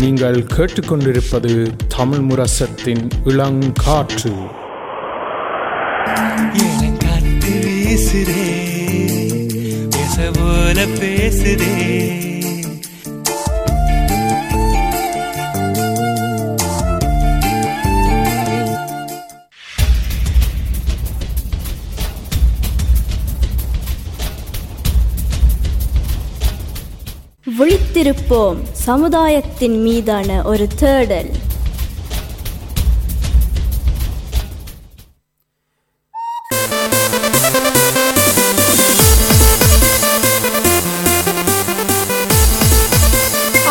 நீங்கள் 0.00 0.44
கேட்டுக்கொண்டிருப்பது 0.56 1.70
தமிழ் 1.96 2.18
முரசத்தின் 2.18 3.08
இளங்காற்று. 3.24 4.32
இளங்காத்து 6.52 7.50
வீசுதே? 7.64 8.48
பேச 9.90 10.30
போல 10.32 10.84
பேசுதே? 10.84 12.18
விழித்திருப்போம். 27.58 28.58
சமுதாயத்தின் 28.84 29.76
மீதான 29.82 30.28
ஒரு 30.50 30.66
தேடல். 30.80 31.30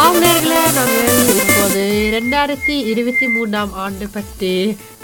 ஆவணர்களே 0.03 0.61
நாங்கள் 0.77 1.09
இப்போது 1.41 1.83
ரெண்டாயிரத்தி 2.15 2.75
இருபத்தி 2.91 3.27
மூன்றாம் 3.35 3.73
ஆண்டு 3.85 4.07
பற்றி 4.17 4.53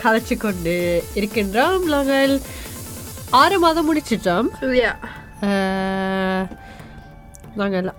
கதைச்சு 0.04 0.38
கொண்டு 0.38 0.76
இருக்கின்றோம். 1.16 1.80
நாங்கள் 1.96 2.35
ஆறு 3.41 3.60
மாதம் 3.66 3.90
முடிச்சிட்டோம். 3.90 4.49
நாங்கள் 7.60 7.91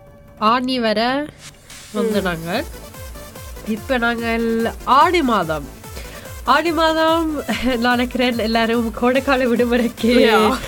ஆணி 0.52 0.78
வர 0.86 1.00
வந்து 1.92 2.22
நாங்கள் 2.22 2.64
இப்போ 3.68 3.98
நாங்கள் 3.98 4.44
ஆடி 4.84 5.22
மாதம். 5.22 5.66
ஆடி 6.44 6.72
மாதம் 6.72 7.30
நான் 7.82 7.96
நினைக்கிறேன் 7.96 8.38
எல்லாரும் 8.38 8.92
கோடைக்கால 9.00 9.46
விடுமுறைக்கு 9.48 10.12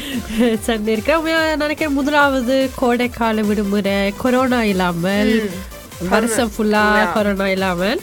சென்றிருக்கேன் 0.67 1.27
நினைக்கிறேன் 1.57 1.93
முதலாவது 1.93 2.71
கோடைக்கால 2.81 3.41
விடுமுறை 3.41 4.13
கொரோனா 4.17 4.63
இல்லாமல் 4.63 5.33
வருஷம் 6.11 6.53
ஃபுல்லா 6.57 7.13
கொரோனா 7.13 7.47
இல்லாமல். 7.49 8.01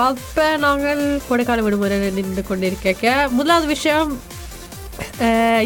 அப்ப 0.00 0.56
நாங்கள் 0.56 1.20
கோடைக்கால 1.28 1.62
விடுமுறை 1.62 1.98
நின்று 2.10 2.42
கொண்டிருக்க 2.42 3.28
முதலாவது 3.30 3.66
விஷயம் 3.66 4.12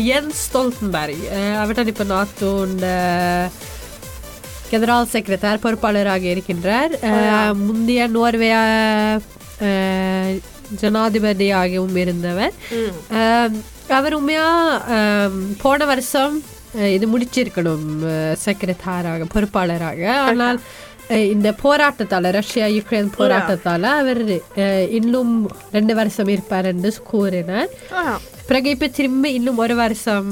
ஜென்ஸ் 0.04 0.42
ஸ்டோல்டன்பர்g 0.44 1.22
அவர்தான் 1.58 1.86
இப்போ 1.86 2.04
நாட்டோட 2.04 2.86
ஜெனரல் 4.70 5.12
செக்ரட்டர் 5.12 5.62
பொறுப்பாளராக 5.64 6.24
இருக்கின்றார். 6.34 6.92
முந்தைய 7.66 8.06
நோர்வே 8.16 8.50
ஜனாதிபதியாகவும் 10.80 11.96
இருந்தவர். 12.04 12.54
அவர் 13.98 14.16
உண்மையா 14.18 14.48
போன 15.62 15.84
வருஷம் 15.92 16.34
இது 16.96 17.06
முடிச்சிருக்கணும் 17.12 17.86
செக்ரட்டராக 18.44 19.28
பொறுப்பாளராக. 19.34 20.02
ஆனால் 20.28 20.58
இந்த 21.34 21.48
போராட்டத்தால 21.62 22.30
ரஷ்யா 22.36 22.66
யுக்ரைன் 22.66 23.10
போராட்டத்தால 23.18 23.82
அவர் 24.00 24.22
இன்னும் 24.98 25.32
ரெண்டு 25.76 25.94
வருஷம் 25.94 26.30
இருப்பார் 26.34 26.68
என்று 26.72 26.92
கூறினார். 27.12 27.70
பிறகு 28.48 28.70
இப்ப 28.70 28.88
திரும்ப 28.98 29.28
இன்னும் 29.38 29.62
ஒரு 29.64 29.76
வருஷம் 29.84 30.30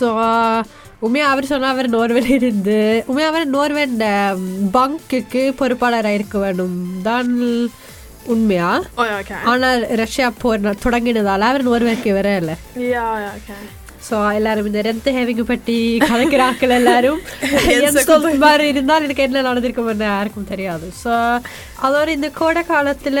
ஸோ 0.00 0.62
உண்மையா 1.00 1.28
அவர் 1.28 1.46
சொன்னா 1.46 1.68
அவர் 1.68 1.90
நோர்வேல 1.90 2.30
இருந்து. 2.30 3.04
உண்மையா 3.06 3.28
அவர் 3.28 3.50
நோர்வேன் 3.50 3.96
பங்குக்கு 4.72 5.54
பொறுப்பாளராக 5.58 6.14
இருக்க 6.14 6.38
வேணும். 6.38 7.00
தான் 7.02 7.70
உண்மையா? 8.26 8.82
Oh. 8.96 9.22
ஆனால் 9.44 9.88
ரஷ்யா 9.88 10.32
போர் 10.38 10.60
தொடங்கினதால 10.60 11.38
அவர் 11.38 11.68
நோர்வேக்கு 11.68 12.12
வரல. 12.12 12.50
ஸோ 14.10 14.34
எல்லாரும் 14.34 14.66
இந்த 14.66 14.80
ரெந்த 14.80 15.10
ஹேவிங் 15.12 15.44
பற்றி 15.44 15.98
கலைக்கிறாக்கள் 15.98 16.68
எல்லாரும். 16.68 17.20
மாதிரி 18.38 18.68
இருந்தால் 18.68 19.02
எனக்கு 19.02 19.22
என்ன 19.22 19.40
நடந்திருக்கும் 19.40 19.98
யாருக்கும் 19.98 20.48
தெரியாது. 20.48 20.92
ஸோ 21.04 21.40
அதோட 21.82 22.08
இந்த 22.08 22.30
கோடை 22.30 22.62
காலத்துல 22.68 23.20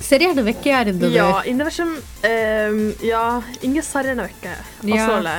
சரியான 0.00 0.42
வெக்கையா 0.42 0.78
இருந்தது 0.80 1.16
Ja, 1.18 1.26
இந்த 1.44 1.62
வருஷம் 1.62 1.92
ehm, 2.24 2.78
ja, 3.10 3.22
inga 3.62 3.82
sargana 3.82 4.24
vecka. 4.24 4.54
Ja. 4.90 5.04
Oslo 5.08 5.34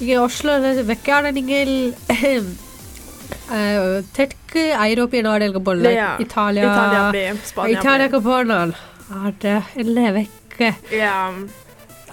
இங்கே 0.00 0.16
ஒஸ்லோல 0.18 0.60
வெக்கையான 0.84 1.30
நீங்கள் 1.32 1.72
அஹ், 3.52 4.02
தெற்கு 4.12 4.62
ஐரோப்பிய 4.84 5.22
நாடுகளுக்கு 5.22 5.62
போகல 5.62 5.90
Ja. 5.94 6.08
Italia 6.18 6.70
Italien 6.70 7.04
blir, 7.12 7.32
Spanien 7.50 7.76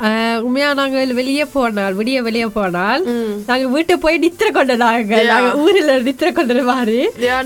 வெக்க 0.03 0.09
உண்மையா 0.47 0.69
நாங்கள் 0.79 1.13
வெளியே 1.19 1.45
போனால் 1.55 1.97
விடிய 1.99 2.19
வெளியே 2.27 2.47
போனால். 2.57 3.03
நாங்க 3.49 3.67
வீட்டை 3.75 3.95
போய் 4.05 4.17
நித்திர 4.25 4.49
கொண்ட 4.57 4.75
நாங்க. 4.83 5.13
நாங்க 5.33 5.51
ஊர்ல 5.65 5.93
நித்திர 6.09 6.29
கொண்டது 6.39 6.63
மாதிரி 6.71 6.99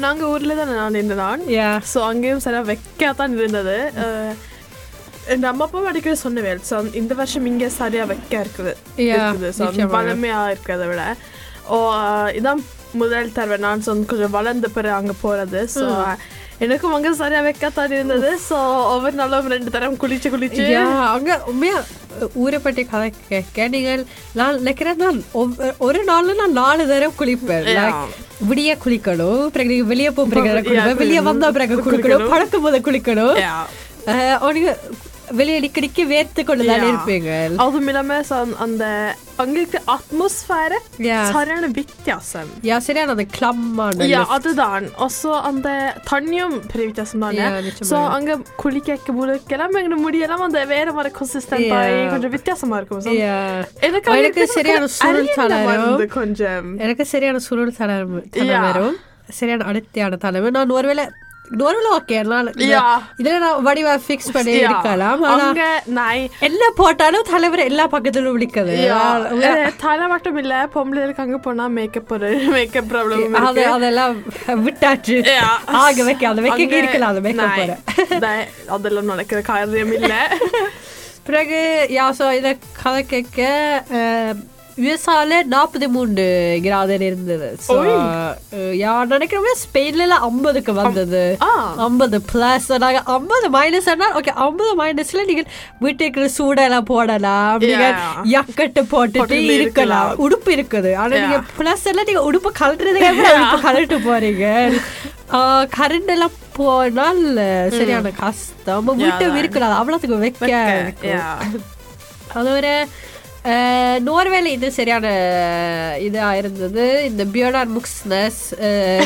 நாங்க 0.05 0.23
ஊர்ல 0.35 0.55
தான் 0.61 0.73
நான் 0.81 0.97
இருந்தேன் 1.01 1.43
ஸோ 1.93 1.99
அங்கேயும் 2.11 2.45
சரியா 2.47 2.63
வெக்கையா 2.71 3.11
தான் 3.21 3.37
இருந்தது 3.41 3.77
எங்க 5.35 5.47
அம்மா 5.51 5.65
அப்பா 5.67 5.85
அடிக்கடி 5.91 6.19
சொன்னவேல் 6.25 6.63
ஸோ 6.71 6.77
இந்த 7.01 7.13
வருஷம் 7.21 7.49
இங்கே 7.51 7.69
சரியா 7.81 8.05
வெக்கையா 8.13 8.41
இருக்குது. 8.45 8.73
பழமையா 9.97 10.39
இருக்கிறத 10.53 10.87
விட. 10.93 11.03
ஓ 11.75 11.79
இதான் 12.39 12.63
முதல் 13.01 13.35
தடவை 13.37 13.57
நான் 13.67 13.85
சொன்ன 13.87 14.07
கொஞ்சம் 14.13 14.35
வளர்ந்த 14.39 14.69
பிறகு 14.77 14.99
அங்க 15.01 15.15
போறது. 15.25 15.61
ஸோ 15.75 15.85
எனக்கும் 16.65 16.95
அங்க 16.97 17.11
சரியா 17.21 17.41
வெக்கத்தான் 17.47 17.95
இருந்தது. 17.97 18.31
ஸோ 18.49 18.57
ஒவ்வொரு 18.95 19.15
நாளும் 19.21 19.51
ரெண்டு 19.55 19.73
தரம் 19.75 19.99
குளிச்சு 20.03 20.29
குளிச்சு. 20.35 20.65
அங்க 21.17 21.33
உண்மையா 21.51 21.77
ஊரை 22.45 22.59
பற்றி 22.65 22.83
கதை 22.93 23.09
கேட்க 23.33 23.67
நீங்கள் 23.75 24.01
நான் 24.39 24.59
நினைக்கிறேன் 24.61 25.03
நான் 25.05 25.21
ஒரு 25.89 26.01
நாள்ல 26.11 26.35
நான் 26.41 26.59
நாலு 26.63 26.83
தடவை 26.93 27.11
குளிப்பேன். 27.21 27.69
விடிய 28.49 28.73
குளிக்கணும் 28.85 29.45
பிறகு 29.55 29.73
நீங்க 29.73 29.89
வெளியே 29.93 30.11
போக 30.17 30.27
பிறகு 30.33 30.49
குளிப்பேன் 30.71 31.01
வெளியே 31.03 31.23
வந்த 31.29 31.53
பிறகு 31.59 31.77
குளிக்கணும். 31.87 32.31
பழக்கும் 32.35 32.67
போது 32.67 32.81
குளிக்கணும். 32.89 33.39
அஹ், 35.28 35.28
நீங்க 35.28 35.38
வெளியே 35.38 35.58
அடிக்கடிக்கு 35.60 36.04
வேர்த்து 36.10 36.42
கொண்டு 36.44 36.64
தானே 36.66 36.84
Ja. 36.84 36.90
இருப்பீங்க 36.92 37.30
அதுவும் 37.58 37.88
இல்லாம 37.88 38.18
sånn 38.30 38.52
அந்த 38.60 38.84
அங்களுக்கு 39.38 39.80
அட்மாஸ்ஃபேர் 39.94 40.76
Yeah. 41.02 41.22
சரியான 41.32 41.68
வித்தியாசம் 41.78 42.50
யா 42.64 42.78
சரியான 42.80 43.14
அந்த 43.16 43.26
கிளம்மான 43.36 44.08
Ja, 44.08 44.22
அதுதான் 44.36 44.86
och 44.98 45.12
så 45.14 45.32
அந்த 45.50 45.68
தண்ணியும் 46.10 46.56
பெரிய 46.68 46.86
வித்தியாசம் 46.90 47.24
தானே 47.26 47.40
Yeah, 47.40 47.56
நிச்சயமா. 47.68 47.90
ஸோ 47.92 48.00
அங்க 48.16 48.32
குளிக்க 48.56 48.90
முடிக்கலாம் 49.14 49.80
எங்க 49.82 49.98
முடியெல்லாம் 50.04 50.46
அந்த 50.48 50.62
வேற 50.66 50.88
மாதிரி 50.94 51.14
கன்சிஸ்டன்ட் 51.20 51.74
ஆகி 51.80 51.96
Yeah. 51.96 52.12
கொஞ்சம் 52.12 52.36
வித்தியாசமா 52.36 52.78
இருக்கும் 52.78 53.02
So, 53.02 53.14
Yeah. 53.22 53.58
எனக்கு 53.82 54.08
அங்க 54.08 54.20
எனக்கு 54.20 54.42
இருக்கிறது 54.42 54.56
சரியான 54.60 54.92
சுருள் 54.98 55.20
அரியணை 55.22 55.38
தளரும். 55.42 55.84
வந்து 55.88 56.08
கொஞ்சம் 56.14 56.68
எனக்கு 56.80 57.06
சரியான 57.08 57.44
சுருள் 57.48 57.74
தலைமை 57.74 58.22
Yeah. 58.46 58.64
வரும் 58.68 58.96
சரியான 59.34 59.66
அடர்த்தியான 59.66 60.16
தலைமை 60.20 60.50
நான் 60.52 60.78
ஒருவேளை 60.78 61.06
ஒருவேளை 61.61 61.91
ஓகே 61.95 62.17
நான் 62.27 62.49
Yeah. 62.65 62.95
இதுல 63.19 63.37
நான் 63.39 63.63
வடிவா 63.67 63.93
ஃபிக்ஸ் 64.03 64.33
பண்ணி. 64.35 64.55
இருக்கலாம் 64.59 65.23
ஆனா 65.29 65.47
என்ன 66.43 66.65
போட்டாலும் 66.77 67.29
தலைவர் 67.31 67.63
எல்லா 67.65 67.85
பக்கத்திலும் 67.89 68.35
விழிக்குது 68.37 68.75
தலை 69.81 70.07
மட்டும் 70.09 70.39
இல்ல 70.39 70.55
பொம்பளைகளுக்கு 70.75 71.25
அங்க 71.25 71.39
போனா 71.39 71.67
மேக்கப் 71.77 72.13
மேக்கப் 72.51 72.91
ப்ராப்ளம் 72.91 73.39
அது 73.43 73.65
அதெல்லாம் 73.69 74.17
விட்டாச்சு. 74.65 75.17
ஆக 75.81 76.03
வைக்க 76.03 76.29
அதை 76.29 76.43
வைக்க 76.47 76.83
இருக்கலாம் 76.83 77.13
அதை 77.13 77.23
வைக்க 77.23 77.47
போறேன். 77.51 77.83
அதெல்லாம் 78.77 79.11
நடக்கிற 79.13 79.41
காரியம் 79.49 79.95
இல்ல 79.95 80.15
பிறகு 81.29 81.59
யா 81.93 82.05
ஸோ 82.19 82.27
இதை 82.33 82.51
கதை 82.79 83.01
கேட்க 83.07 83.41
யுஎஸ்ஆல 84.79 85.39
நாற்பத்தி 85.53 85.87
மூன்று 85.89 86.25
கிராதர் 86.65 87.05
இருந்தது 87.07 87.49
ஸோ 87.65 87.77
யா 88.79 88.93
நினைக்கிறேன் 89.13 89.59
ஸ்பெயின்ல 89.63 89.97
ஐம்பதுக்கு 90.29 90.73
வந்தது. 90.79 91.23
ஐம்பது 91.85 92.19
பிளஸ் 92.29 92.69
நாங்க 92.85 93.01
ஐம்பது 93.15 93.49
மைனஸ் 93.57 93.89
ஓகே 94.19 94.35
ஐம்பது 94.45 94.73
மைனஸ்ல 94.81 95.25
நீங்க 95.29 95.45
வீட்டுக்கு 95.81 96.25
சூடெல்லாம் 96.37 96.89
போடலாம் 96.91 97.59
நீங்க. 97.65 97.89
ஜக்கெட்டு 98.33 98.83
போட்டுட்டு 98.93 99.39
இருக்கலாம். 99.57 100.13
உடுப்பு 100.25 100.51
இருக்குது 100.57 100.93
ஆனா. 100.97 101.13
நீங்க 101.17 101.41
பிளஸ் 101.59 101.87
எல்லாம் 101.87 102.09
நீங்க 102.11 102.25
உடுப்பு 102.29 102.53
கழட்டுறதுக்கு 102.61 103.13
உடுப்பு 103.35 103.61
கழட்டு 103.63 103.99
போறீங்க 104.07 104.47
கரண்ட் 105.75 106.11
எல்லாம் 106.13 106.37
போனால் 106.57 107.19
சரியான 107.75 108.13
கஷ்டம் 108.21 108.87
வீட்டை. 109.01 109.27
இருக்கலாம் 109.41 109.75
அவ்வளவுக்கு 109.79 110.23
வைக்க 110.23 110.47
இருக்கும். 110.79 111.11
Yeah. 111.11 111.37
அது 112.35 112.49
ஒரு 112.55 112.73
அஹ், 112.79 112.89
நோர்வேல 114.07 114.51
இது 114.57 114.69
சரியான 114.79 115.07
இதா 116.07 116.27
இருந்தது. 116.41 116.85
இந்த 117.11 117.25
பியோடார் 117.35 117.71
முக்ஸ்னஸ் 117.77 118.41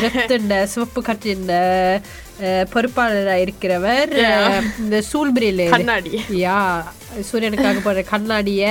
ரத்துண்ட 0.04 0.56
சிவப்பு 0.72 1.02
கட்டின் 1.08 1.46
பொறுப்பாளராக 2.72 3.42
இருக்கிறவர். 3.44 4.12
இந்த 4.82 4.96
சூல்பிரியில 5.10 5.68
கண்ணாடி. 5.74 6.12
யா 6.44 6.58
சூரியனுக்காக 7.30 7.80
போடுற 7.86 8.02
கண்ணாடிய 8.12 8.64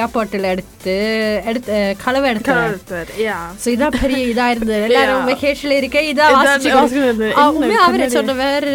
ஏர்போர்ட்டில் 0.00 0.50
எடுத்து 0.52 0.96
எடுத்து 1.50 1.74
எடுத்தார் 2.30 2.40
கரெக்ட் 2.48 3.12
யா. 3.26 3.38
ஸோ 3.64 3.68
இதான் 3.76 3.98
பெரிய 4.02 4.22
இதா 4.32 4.46
இருந்தது. 4.54 4.86
எல்லாரும் 4.88 5.28
வெக்கேஷன்ல 5.32 5.78
இருக்க 5.80 6.00
இதான் 6.12 6.38
அவரே? 7.46 8.08
சொன்னவர் 8.18 8.68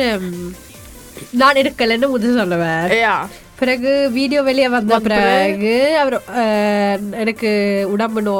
நான் 1.41 1.59
இருக்கலைன்னு 1.63 2.07
முதல் 2.13 2.39
சொன்னவர். 2.41 2.93
பிறகு 3.59 3.91
வீடியோ 4.09 4.41
வெளியே 4.41 4.67
வந்த 4.67 4.95
பிறகு 4.99 5.73
அவர் 5.99 6.15
எனக்கு 7.15 7.49
உடம்பு 7.89 8.21
நோ 8.21 8.33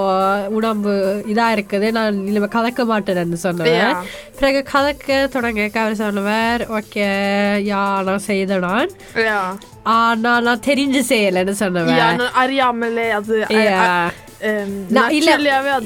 உடம்பு 0.52 0.94
இதா 1.28 1.48
இருக்குது 1.56 1.90
நான் 1.92 2.20
இனிமே 2.26 2.50
கலக்க 2.50 2.84
மாட்டேன்னு 2.86 3.40
Yeah. 3.76 3.94
பிறகு 4.40 4.62
கலக்க 4.72 5.08
தொடங்க 5.28 5.70
அவர் 5.76 5.96
சொன்னவர் 5.96 6.64
ஓகே 6.80 7.06
யா 7.70 7.82
நான் 8.04 8.26
செய்த 8.26 8.58
நான். 8.60 8.92
யா 9.24 9.40
ஆனா 9.96 10.34
நான் 10.40 10.66
தெரிஞ்சு 10.66 11.02
செய்யலைன்னு 11.10 11.56
நான் 11.94 12.36
அறியாமலே 12.36 13.08
அது 13.12 13.38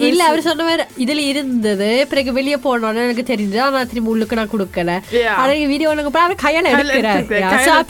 இல்ல 0.08 0.22
அவர் 0.30 0.42
சொன்னவர் 0.48 0.82
இதுல 1.04 1.22
இருந்தது 1.32 1.90
பிறகு 2.12 2.30
வெளியே 2.38 2.58
போனோன்னு 2.64 3.04
எனக்கு 3.08 3.26
தெரிஞ்சு 3.32 3.60
ஆனா 3.66 3.84
திரும்பி 3.92 4.12
உள்ளுக்கு 4.14 4.40
நான் 4.40 4.52
கொடுக்கல. 4.54 4.94
ஆனா 5.42 5.52
வீடியோ 5.74 5.90
அவர் 5.92 6.42
கையால 6.46 6.72
எடுக்கிறார். 6.74 7.28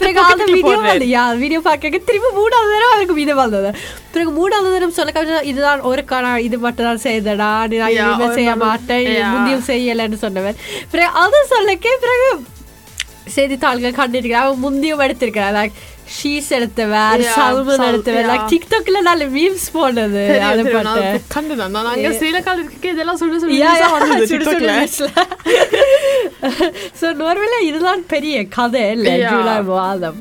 பிறகு 0.02 0.20
அந்த 0.26 0.44
வீடியோ 0.52 1.22
வீடியோ 1.44 1.60
பார்க்க 1.68 2.02
திரும்பி 2.10 2.30
மூணாவது 2.40 2.70
தடவை 2.74 2.92
அவருக்கு 2.94 3.18
வீடியோ 3.20 3.36
வந்தது 3.42 3.72
பிறகு 4.14 4.30
மூணாவது 4.38 4.72
தடவை 4.76 4.92
சொல்ல 5.00 5.42
இதுதான் 5.50 5.80
ஒரு 5.90 6.04
காணா 6.12 6.30
இது 6.48 6.58
மட்டும் 6.66 6.88
தான் 6.88 7.04
செய்தடா 7.08 7.50
நான் 7.82 8.36
செய்ய 8.38 8.54
மாட்டேன். 8.66 9.10
முந்தியும் 9.34 9.68
செய்யலைன்னு 9.72 10.24
சொன்னவர். 10.26 10.58
பிறகு 10.94 11.10
அது 11.24 11.40
சொல்லக்கே 11.54 11.94
பிறகு 12.06 12.28
செய்தித்தாள்கள் 13.36 13.98
கண்டிருக்கிறார். 13.98 14.46
அவன் 14.46 14.64
முந்தியும் 14.66 15.02
எடுத்திருக்கிறார். 15.06 15.72
ஷீஸ் 16.12 16.48
எடுத்தவர் 16.50 17.22
சல்மன் 17.34 17.84
எடுத்தவர் 17.88 18.28
லைக். 18.30 18.46
டிக்டாக்ல 18.50 19.00
நல்ல 19.02 19.24
மீம்ஸ் 19.30 19.66
போனது 19.72 20.22
அது 20.42 20.62
அது 20.94 21.02
கண்டுதான். 21.34 21.74
நான் 21.76 21.90
அங்க 21.90 22.08
ஸ்ரீலங்கால 22.18 22.62
இருக்க 22.62 22.88
இதெல்லாம் 22.88 23.18
சுடு 23.18 23.40
சுடு. 23.40 23.58
So, 27.00 27.10
நோர்வேல 27.18 27.56
இதுதான் 27.62 28.02
பெரிய 28.06 28.36
கதை 28.48 28.82
இல்லை. 28.90 29.14
ஜூலை 29.24 29.56
மாதம் 29.68 30.18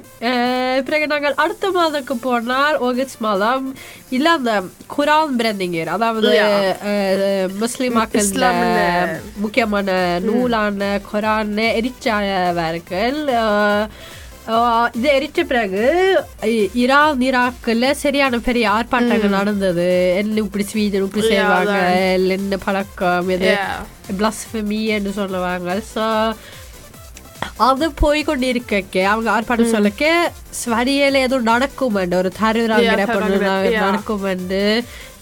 பிறகு 0.84 1.08
நாங்கள் 1.08 1.38
அடுத்த 1.38 1.72
மாதத்துக்கு 1.72 2.18
போனால் 2.20 2.78
ஆகஸ்ட் 2.82 3.20
மாதம் 3.20 3.66
இல்ல 4.10 4.30
அந்த 4.32 4.54
குரான் 4.96 5.36
பிரந்திங்கர் 5.40 5.90
அதாவது 5.90 6.28
Yeah. 6.32 6.54
அஹ், 6.90 7.50
முஸ்லிம் 7.56 7.94
மக்கள் 7.94 8.24
இஸ்லாம்ல. 8.24 8.80
முக்கியமான 9.38 9.90
நூலான 10.20 10.82
குரான் 11.10 11.56
அஹ், 13.40 13.86
இது 14.98 15.08
எரிச்ச 15.18 15.40
பிறகு 15.46 15.84
ஈரான் 16.74 17.24
ஈராக்ல 17.28 17.92
சரியான 18.04 18.40
பெரிய 18.48 18.66
ஆர்ப்பாட்டங்கள் 18.70 19.38
நடந்தது. 19.40 20.16
என்ன 20.22 20.42
இப்படி 20.46 20.64
ஸ்வீடன் 20.64 21.06
இப்படி 21.08 21.28
செய்வாங்க. 21.28 21.76
என்ன 22.38 22.58
பழக்கம் 22.58 23.30
இது. 23.30 23.52
Yeah. 23.52 23.76
பிளஸ்ஃபமி 24.20 24.82
என்று 24.96 25.12
சொல்லுவாங்க. 25.20 25.82
ஸோ 25.94 26.34
அது 27.68 27.86
போய் 27.92 28.24
கொண்டு 28.24 28.48
இருக்க 28.48 29.04
அவங்க 29.12 29.30
ஆர்ப்பாட்டம் 29.36 29.76
சொல்லக்க 29.76 30.06
ஸ்வரியில 30.60 31.22
ஏதோ 31.28 31.38
நடக்கும் 31.52 31.98
ஒரு 32.22 32.32
தருவிராங்கிற 32.42 33.06
Yeah, 33.72 33.94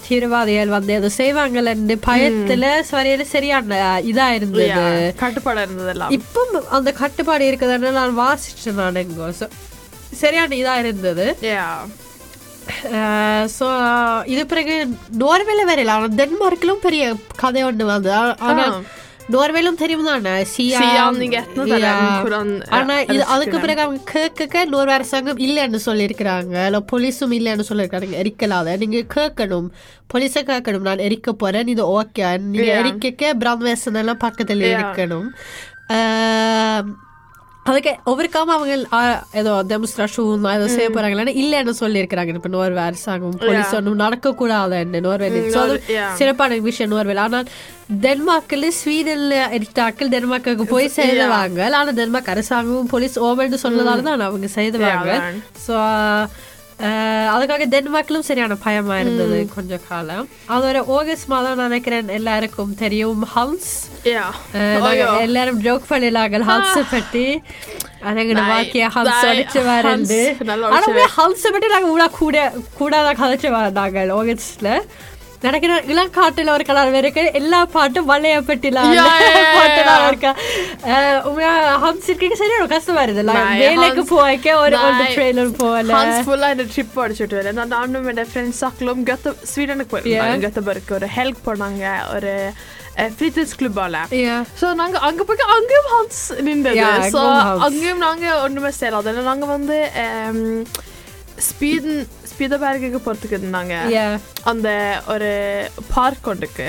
தீவிரவாதிகள் 0.07 0.73
வந்து 0.75 0.91
ஏதோ 0.99 1.09
செய்வாங்கன்னு 1.19 1.95
பயத்துல 2.09 2.65
ஸ்வரியில 2.89 3.25
சரியான 3.35 3.79
இதா 4.11 4.27
இருந்தது 4.37 4.89
கட்டுப்பாடா 5.23 5.63
இருந்ததெல்லாம். 5.67 6.13
இப்போ 6.17 6.41
அந்த 6.77 6.91
கட்டுப்பாடு 7.01 7.49
இருக்குதுன்னு 7.51 7.97
நான் 7.99 8.19
வாசிச்சேன் 8.23 8.79
நான் 8.81 9.01
எங்கோ. 9.03 9.29
சரியான 10.23 10.55
இதா 10.61 10.75
இருந்தது. 10.83 11.25
ஸோ 13.57 13.65
இது 14.33 14.41
பிறகு 14.53 14.73
நோர்வேல 15.23 15.65
வேற 15.69 15.79
இல்லை 15.83 15.93
ஆனால் 15.97 16.15
டென்மார்க்கிலும் 16.21 16.85
பெரிய 16.85 17.03
கதை 17.43 17.61
ஒன்று 17.67 17.85
வந்து 17.93 18.13
ஆனா 19.27 19.33
ஆ. 19.33 19.35
நோர்வேலும் 19.35 19.79
தெரியும் 19.79 20.05
தானே 20.05 20.33
சியா 20.51 20.79
சியாம் 20.81 21.17
நீங்க 21.17 21.37
எத்தனை 21.41 21.65
தடவை 21.73 22.11
குரான், 22.21 22.51
ஆனா 22.71 22.95
இது. 23.07 23.23
அதுக்கு 23.27 23.57
பிறகு 23.59 23.81
அவங்க 23.81 24.01
கேட்க 24.11 24.63
நோர்வே 24.65 24.93
அரசாங்கம் 24.93 25.41
இல்லைன்னு 25.45 25.79
சொல்லியிருக்கிறாங்க 25.85 26.55
இல்லை 26.65 26.81
போலீஸும் 26.91 27.33
இல்லைன்னு 27.37 27.67
சொல்லியிருக்காங்க 27.69 28.19
எரிக்கலாத 28.21 28.77
நீங்க 28.77 28.99
கேட்கணும் 29.15 29.67
போலீஸை 30.13 30.43
கேட்கணும் 30.45 30.87
நான் 30.87 31.05
எரிக்க 31.05 31.31
போறேன் 31.37 31.67
இது 31.67 31.85
ஓகே 31.95 32.23
நீங்க. 32.45 32.69
எரிக்க 32.79 33.33
பிராமேசன் 33.37 33.99
எல்லாம் 34.01 34.23
பக்கத்துல. 34.23 34.69
இருக்கணும் 34.73 35.27
ஆஹ், 35.93 36.85
அதுக்கு 37.69 37.91
ஒவ்வொருக்காம 38.09 38.53
அவங்க 38.55 38.73
ஏதோ 39.41 39.51
டெமோன்ஸ்ட்ரேஷன் 39.71 40.47
ஏதோ 40.57 40.67
செய்ய 40.75 40.87
போறாங்களான்னு 40.95 41.33
இல்லைன்னு 41.41 41.73
சொல்லியிருக்கிறாங்க. 41.81 42.35
இப்ப 42.39 42.51
நோர்வே 42.55 42.81
அரசாங்கம் 42.89 43.39
போலீஸ் 43.45 43.73
ஒன்றும் 43.79 44.01
நடக்கக்கூடாது 44.03 45.01
நோர்வே 45.07 45.29
அது 45.29 45.41
yeah. 45.95 46.11
சிறப்பான 46.19 46.59
விஷயம் 46.69 46.91
நோர்வேல 46.93 47.25
ஆனால் 47.27 47.49
டென்மார்க்கில் 48.05 48.67
ஸ்வீடன்ல 48.79 49.35
இருட்டாக்கள் 49.57 50.13
டென்மார்க்கு 50.15 50.69
போய் 50.73 50.93
செய்தவாங்க 50.99 51.61
ஆனா 51.79 51.95
டென்மார்க் 52.01 52.33
அரசாங்கமும் 52.35 52.91
போலீஸ் 52.93 53.17
ஓவர்னு 53.27 53.63
சொன்னதால 53.65 54.05
தான் 54.09 54.27
அவங்க 54.29 54.49
செய்தவாங்க. 54.59 55.11
ஸோ 55.67 55.75
அதுக்காக 57.33 57.65
டென்மார்க்லும் 57.69 58.25
சரியான 58.27 58.57
பயமா 58.63 58.95
இருந்தது 58.99 59.37
கொஞ்ச 59.55 59.79
காலம் 59.87 60.25
அதோட 60.47 60.79
ஆகஸ்ட் 60.95 61.27
மாதம் 61.27 61.63
நினைக்கிறேன் 61.63 62.09
எல்லாருக்கும் 62.17 62.75
தெரியும் 62.75 63.23
ஹவுஸ் 63.33 63.71
Oh. 64.09 65.15
எல்லாரும் 65.19 65.59
ஜோக் 65.59 65.89
பண்ணிடலாங்க 65.89 66.39
ஹவுஸ் 66.49 66.91
பற்றி 66.91 67.25
அதங்கட 68.01 68.41
வாக்கிய 68.47 68.85
ஹவுஸ் 68.89 69.25
அடிச்சு 69.25 69.61
நல்லா 70.43 70.69
ஆனா 70.69 71.07
ஹவுஸ் 71.17 71.45
பற்றி 71.47 71.69
கூட 71.87 72.05
கூட 72.17 72.37
கூடாத 72.77 73.11
கதைச்சு 73.13 73.51
வந்தாங்க 73.55 74.05
ஆகஸ்ட்ல 74.15 74.71
நினைக்கிறேன் 75.41 75.87
இளங்காட்டுல 75.93 76.53
ஒரு 76.53 76.63
கலர் 76.67 76.95
இருக்கு 76.99 77.23
எல்லா 77.39 77.59
பாட்டும் 77.73 78.07
வளைய 78.11 78.37
பெட்டில 78.47 78.77
Yeah, 78.87 79.09
yeah, 79.17 79.35
yeah, 79.35 79.51
பாட்டுலாம். 79.57 80.05
இருக்கா 80.07 80.31
ஹம்ஸ் 81.83 82.07
இருக்கீங்க 82.09 82.37
சரி 82.39 82.55
ஒரு 82.59 82.69
கஷ்டமா 82.73 83.03
Nej, 83.29 83.59
வேலைக்கு 83.63 84.03
போய்க்க 84.13 84.55
ஒரு. 84.63 84.77
ட்ரெயிலர் 85.11 85.51
போகல 85.59 85.99
fulla 86.29 86.47
en 86.53 86.63
trip 86.73 86.97
அடிச்சுட்டு 87.03 87.37
வரேன் 87.39 87.57
நான் 87.59 87.73
நானும் 87.75 88.07
என் 88.13 88.23
ஃப்ரெண்ட்ஸ் 88.31 88.63
ஆக்கலும் 88.69 89.03
கத்த 89.11 89.35
ஸ்வீடனுக்கு 89.51 90.01
Yeah. 90.13 90.33
கத்தபருக்கு 90.45 90.97
ஒரு 90.99 91.09
ஹெல்ப் 91.17 91.41
பண்ணாங்க 91.47 91.85
ஒரு 92.15 92.33
ஃப்ரீத்திட்ஸ்கிளப்பால 93.17 93.97
Yeah. 94.23 94.39
ஸோ 94.61 94.73
நாங்க 94.81 94.97
அங்க 95.09 95.23
போய் 95.23 95.49
அங்கேயும் 95.57 95.89
ஹான்ஸ் 95.93 96.21
நின்றது 96.49 96.83
ஸோ 97.15 97.21
அங்கேயும் 97.21 97.47
Hans. 97.49 97.65
அங்கேயும் 97.67 98.03
நாங்க 98.07 98.25
ஒண்ணுமே 98.45 98.71
செய்யலாது 98.79 99.13
வந்து 101.37 101.45
ஸ்பீட் 101.47 101.87
ஸ்பீதபேர்க்கு 102.31 102.99
போறதுக்கு 103.05 103.37
இருந்தாங்க. 103.39 103.73
அந்த 104.51 104.67
ஒரு 105.13 105.29
பார்க் 105.93 106.27
ஒன்றுக்கு. 106.31 106.67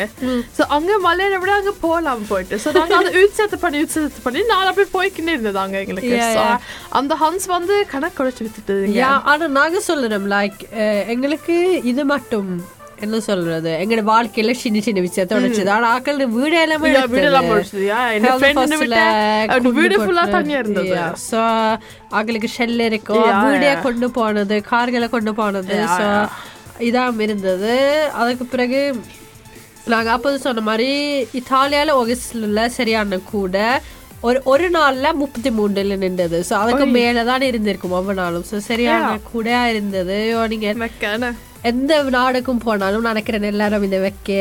ஸோ 0.57 0.63
அங்க 0.77 0.93
மலையில 1.07 1.39
விட 1.43 1.53
அங்க 1.59 1.73
போகலாம் 1.85 2.25
போயிட்டு. 2.31 2.57
ஸோ 2.65 2.71
நாங்க 2.79 2.97
அதை 3.01 3.11
உட்சேத்து 3.25 3.59
பண்ணி 3.65 3.83
உட்சேத்து 3.85 4.25
பண்ணி 4.27 4.43
நான் 4.53 4.71
அப்படியே 4.71 4.91
போய்க்கிட்டே 4.97 5.35
இருந்ததாங்க 5.37 5.77
எங்களுக்கு. 5.83 6.19
அந்த 7.01 7.15
ஹன்ஸ் 7.23 7.47
வந்து 7.57 7.77
கணக்கு 7.93 8.19
குறைச்சு 8.21 8.45
வித்துட்டுங்க 8.47 8.99
யா 9.03 9.13
ஆனா 9.33 9.47
நாங்க 9.61 9.81
சொல்லுறோம் 9.91 10.29
லைக் 10.37 10.61
எங்களுக்கு 11.15 11.57
இது 11.93 12.05
மட்டும் 12.15 12.51
என்ன 12.99 13.17
சொல்றது 13.21 13.71
எங்களோட 13.81 14.05
வாழ்க்கையில 14.07 14.53
சின்ன 14.61 14.81
சின்ன 14.81 15.01
விஷயத்த 15.01 15.37
உடைச்சது 15.39 15.71
ஆனா 15.71 15.89
ஆக்கள் 15.95 16.23
வீடு 16.33 16.57
எல்லாமே 16.61 16.87
விட்டு, 16.87 17.21
அவரு 19.51 19.71
வீடு 19.73 19.97
ஆ 20.17 20.25
தண்ணியா 20.35 20.59
இருந்தது. 20.59 20.95
ஸோ 21.27 21.39
அவங்களுக்கு 22.13 22.51
ஷெல் 22.57 22.83
இருக்கும் 22.87 23.27
வீடே. 23.47 23.71
கொண்டு 23.83 24.09
போனது 24.11 24.57
கார்களை 24.71 25.09
கொண்டு 25.09 25.35
போனது 25.35 25.77
yeah. 25.81 26.27
இதாம் 26.89 27.21
இருந்தது 27.21 27.73
அதுக்கு 28.15 28.47
பிறகு 28.47 28.81
நாங்க 29.87 30.11
அப்போது 30.11 30.39
சொன்ன 30.39 30.61
மாதிரி 30.63 30.91
இத்தாலியால 31.35 31.95
ஒகஸ்ட்ல 32.01 32.67
சரியான 32.75 33.19
கூட 33.31 33.57
ஒரு 34.23 34.39
ஒரு 34.45 34.67
நாள்ல 34.71 35.13
முப்பத்தி 35.15 35.51
மூணுல 35.51 35.97
நின்றது 35.99 36.39
ஸோ 36.49 36.55
அதுக்கு 36.59 36.87
மேல 36.95 37.25
தான் 37.25 37.43
இருந்திருக்கும் 37.43 37.91
ஒவ்வொரு 37.91 38.19
நாளும் 38.19 38.47
ஸோ 38.51 38.57
சரியான. 38.67 39.11
கூடையா 39.29 39.63
இருந்தது 39.67 40.17
ஐயோ, 40.23 40.41
நீங்க 40.47 40.71
மெக்கான. 40.79 41.31
எந்த 41.65 41.93
நாடுக்கும் 42.11 42.61
போனாலும் 42.61 43.03
நினைக்கிறேன் 43.03 43.51
எல்லாரும் 43.51 43.83
இந்த 43.83 43.99
வைக்க 43.99 44.33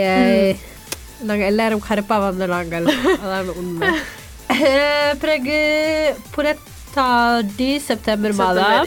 நாங்க 1.24 1.44
எல்லாரும் 1.46 1.86
கருப்பா 1.86 2.18
வந்த 2.20 2.48
நாங்கள். 2.48 2.88
அதான் 3.18 3.52
உண்மை. 3.56 3.90
பிறகு 5.22 5.56
புறத்தாடி 6.36 7.70
செப்டம்பர் 7.80 8.36
மாதம். 8.36 8.86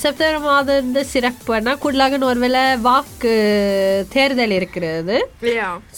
செப்டம்பர் 0.00 0.40
மாதம் 0.46 0.88
சிறப்புனா 1.10 1.72
கூடுதலாக 1.78 2.18
ஒருவேளை 2.26 2.72
வாக்கு 2.82 3.32
தேர்தல் 4.08 4.54
இருக்கிறது. 4.56 5.16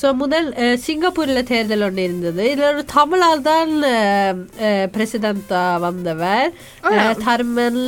ஸோ 0.01 0.13
முதல் 0.15 0.49
சிங்கப்பூர்ல 0.85 1.43
தேர்தல் 1.45 1.87
ஒன்று 1.89 2.05
இருந்தது. 2.05 2.43
இதுல 2.53 2.71
ஒரு 2.73 2.85
தமிழால் 2.95 3.47
தான் 3.49 3.73
பிரசிடண்டா 4.95 5.65
வந்தவர். 5.81 6.47
அஹ், 6.93 7.15
தர்மல் 7.25 7.83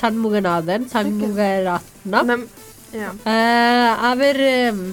சண்முகநாதன் 0.00 0.86
சண்முகரத்னம். 0.94 2.44
அவர் 4.10 4.42
உம், 4.72 4.84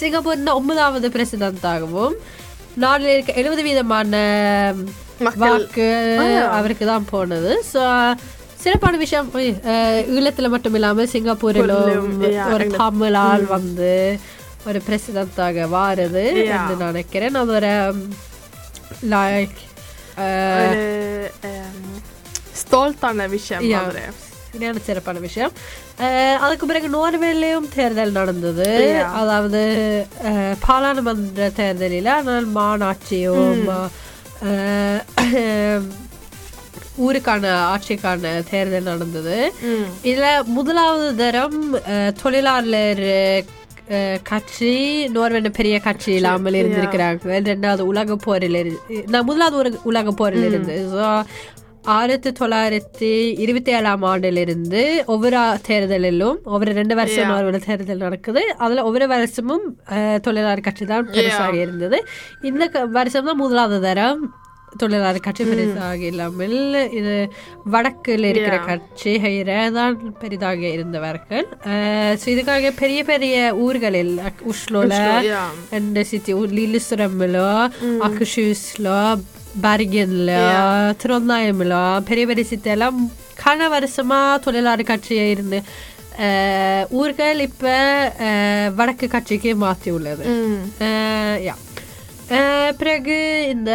சிங்கப்பூர்ல 0.00 0.52
ஒன்பதாவது 0.58 1.08
பிரசிடண்டாகவும் 1.08 2.14
நாட்டில் 2.76 3.12
இருக்க 3.12 3.40
எழுபது 3.40 3.62
வீதமான. 3.62 4.14
வாக்கு 5.42 5.88
அவருக்கு 6.56 6.84
தான் 6.86 7.10
போனது 7.10 7.52
ஸோ 7.72 7.82
சிறப்பான 8.62 8.96
விஷயம் 8.96 9.28
ஈழத்துல 10.14 10.48
மட்டும் 10.48 10.74
இல்லாம 10.74 11.04
சிங்கப்பூரிலும் 11.12 12.22
ஒரு 12.54 12.66
தமிழ் 12.76 13.18
ஆள் 13.24 13.44
வந்து 13.56 13.92
ஒரு 14.66 14.78
பிரசிடண்டாக 14.86 15.66
வாருது. 15.76 16.24
என்று 16.52 16.76
நான் 16.76 16.92
நினைக்கிறேன் 16.92 17.38
அது 17.40 17.52
ஒரு 17.58 17.72
லைக் 19.14 19.58
ஸ்டோல்ட்டான 22.60 23.28
விஷயம் 23.28 23.66
சரியான 24.54 24.82
சிறப்பான 24.88 25.18
விஷயம் 25.26 25.52
அதுக்கு 26.44 26.64
பிறகு 26.66 26.88
நோர்வேலையும் 26.96 27.68
தேர்தல் 27.76 28.18
நடந்தது. 28.20 28.68
அதாவது 29.20 29.62
பாராளுமன்ற 30.66 31.50
தேர்தலில் 31.60 32.10
ஆனால் 32.16 32.48
மாநாட்சியும் 32.58 33.62
ஊருக்கான 37.04 37.44
ஆட்சிக்கான 37.72 38.32
தேர்தல் 38.50 38.90
நடந்தது 38.92 39.36
இதுல 40.10 40.26
முதலாவது 40.56 41.08
தரம் 41.22 41.60
தொழிலாளர் 42.22 43.06
கட்சி 44.28 44.70
நோர்வேண்ட 45.14 45.50
பெரிய 45.56 45.76
கட்சி 45.86 46.10
இல்லாமல் 46.18 46.58
இருந்திருக்கிறாங்க 46.60 47.40
ரெண்டாவது 47.50 47.82
உலக 47.90 48.16
போரில் 48.26 48.58
இருந்து 48.60 49.00
நான் 49.12 49.26
முதலாவது 49.30 49.56
ஒரு 49.62 49.70
உலக 49.90 50.14
போரில் 50.20 50.46
இருந்து 50.48 50.76
So, 50.92 51.02
ஆயிரத்தி 51.84 52.30
தொள்ளாயிரத்தி 52.30 53.34
இருபத்தி 53.38 53.72
ஏழாம் 53.72 54.02
ஆண்டிலிருந்து 54.02 55.02
ஒவ்வொரு 55.06 55.38
தேர்தலிலும் 55.68 56.36
ஒவ்வொரு 56.44 56.72
ரெண்டு 56.72 56.94
வருஷம். 56.94 57.30
ஒரு 57.30 57.58
தேர்தல் 57.58 57.96
நடக்குது 57.96 58.54
அதுல 58.58 58.84
ஒவ்வொரு 58.84 59.08
வருஷமும் 59.08 59.76
தொழிலாளர் 60.22 60.60
கட்சி 60.60 60.84
தான் 60.84 61.10
பெருசாக 61.10 61.54
இருந்தது 61.54 62.04
இந்த 62.42 62.84
வருஷம் 62.84 63.24
தான் 63.24 63.36
முதலாவது 63.36 63.80
தரம் 63.80 64.32
தொழிலாளர் 64.78 65.20
கட்சி 65.20 65.44
பெரிதாக 65.44 65.96
இல்லாமல் 65.96 66.88
இது 66.90 67.30
வடக்கில் 67.64 68.24
இருக்கிற. 68.24 68.58
கட்சி 68.58 69.42
தான் 69.72 70.14
பெரிதாக 70.18 70.58
இருந்தவர்கள் 70.58 71.46
ஸோ 72.24 72.26
இதுக்காக 72.26 72.72
பெரிய 72.76 73.04
பெரிய 73.04 73.54
ஊர்களில் 73.54 74.20
உஷ்லோல 74.46 74.94
yeah. 75.24 75.48
and 75.70 75.98
city 76.02 76.32
லில்லிசுரம்ல 76.32 77.38
அக்குஷூஸ்ல 79.56 79.62
பர்கன்ல 79.62 80.32
திருவந்தாயம்ல 81.02 81.74
பெரிய 82.04 82.26
பெரிய 82.26 82.44
சிட்டி 82.44 82.70
எல்லாம் 82.70 82.98
கன 83.44 83.68
வருஷமா 83.68 84.38
தொழிலாளர் 84.38 84.84
கட்சியை 84.84 85.30
இருந்து 85.30 85.62
அஹ், 86.18 86.86
ஊர்கள் 86.90 87.40
இப்ப 87.40 87.64
அஹ், 88.20 88.74
வடக்கு 88.74 89.08
கட்சிக்கு 89.08 89.54
மாற்றி 89.54 89.90
உள்ளது. 89.90 90.24
ம். 90.24 90.60
அஹ், 90.80 91.38
yeah. 91.44 91.56
அஹ், 92.30 92.72
பிறகு 92.76 93.16
இந்த 93.50 93.70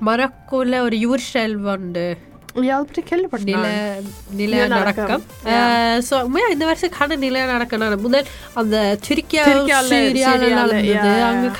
மரக்கோல 0.00 0.78
ஒரு 0.78 0.96
யூர்ஷெல் 0.96 1.56
கேள்விப்பட்டேன் 3.08 3.64
நிலநடுக்கம். 4.38 4.78
நடக்கம் 4.78 5.22
ஸோ 6.06 6.22
உண்மையா 6.22 6.48
இந்த 6.48 6.64
வருஷம் 6.64 6.90
கன 6.92 7.16
நில 7.16 7.44
நடக்கம் 7.46 7.80
நட- 7.80 7.98
முதல் 7.98 8.26
அந்த 8.54 8.76
துருக்கியா 9.04 9.44
சீரியால, 9.90 10.38
நடந்தது. 10.60 11.12
அங்க 11.28 11.50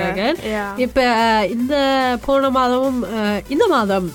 மக்கள். 0.00 0.36
இப்ப 0.78 0.98
அஹ், 1.18 1.50
இந்த 1.50 1.74
போன 2.26 2.50
மாதமும் 2.50 3.00
இந்த 3.48 3.66
மாதம். 3.66 4.08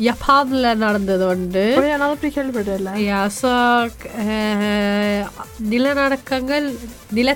ஜப்பான்ல 0.00 0.74
நடந்தது 0.76 1.26
உண்டு 1.26 1.64
கேள்விப்பட்டதில்ல 2.30 2.92
யா 3.04 3.20
ஸோ 3.38 3.52
நிலநடுக்கங்கள் 5.70 6.66
நில 7.10 7.30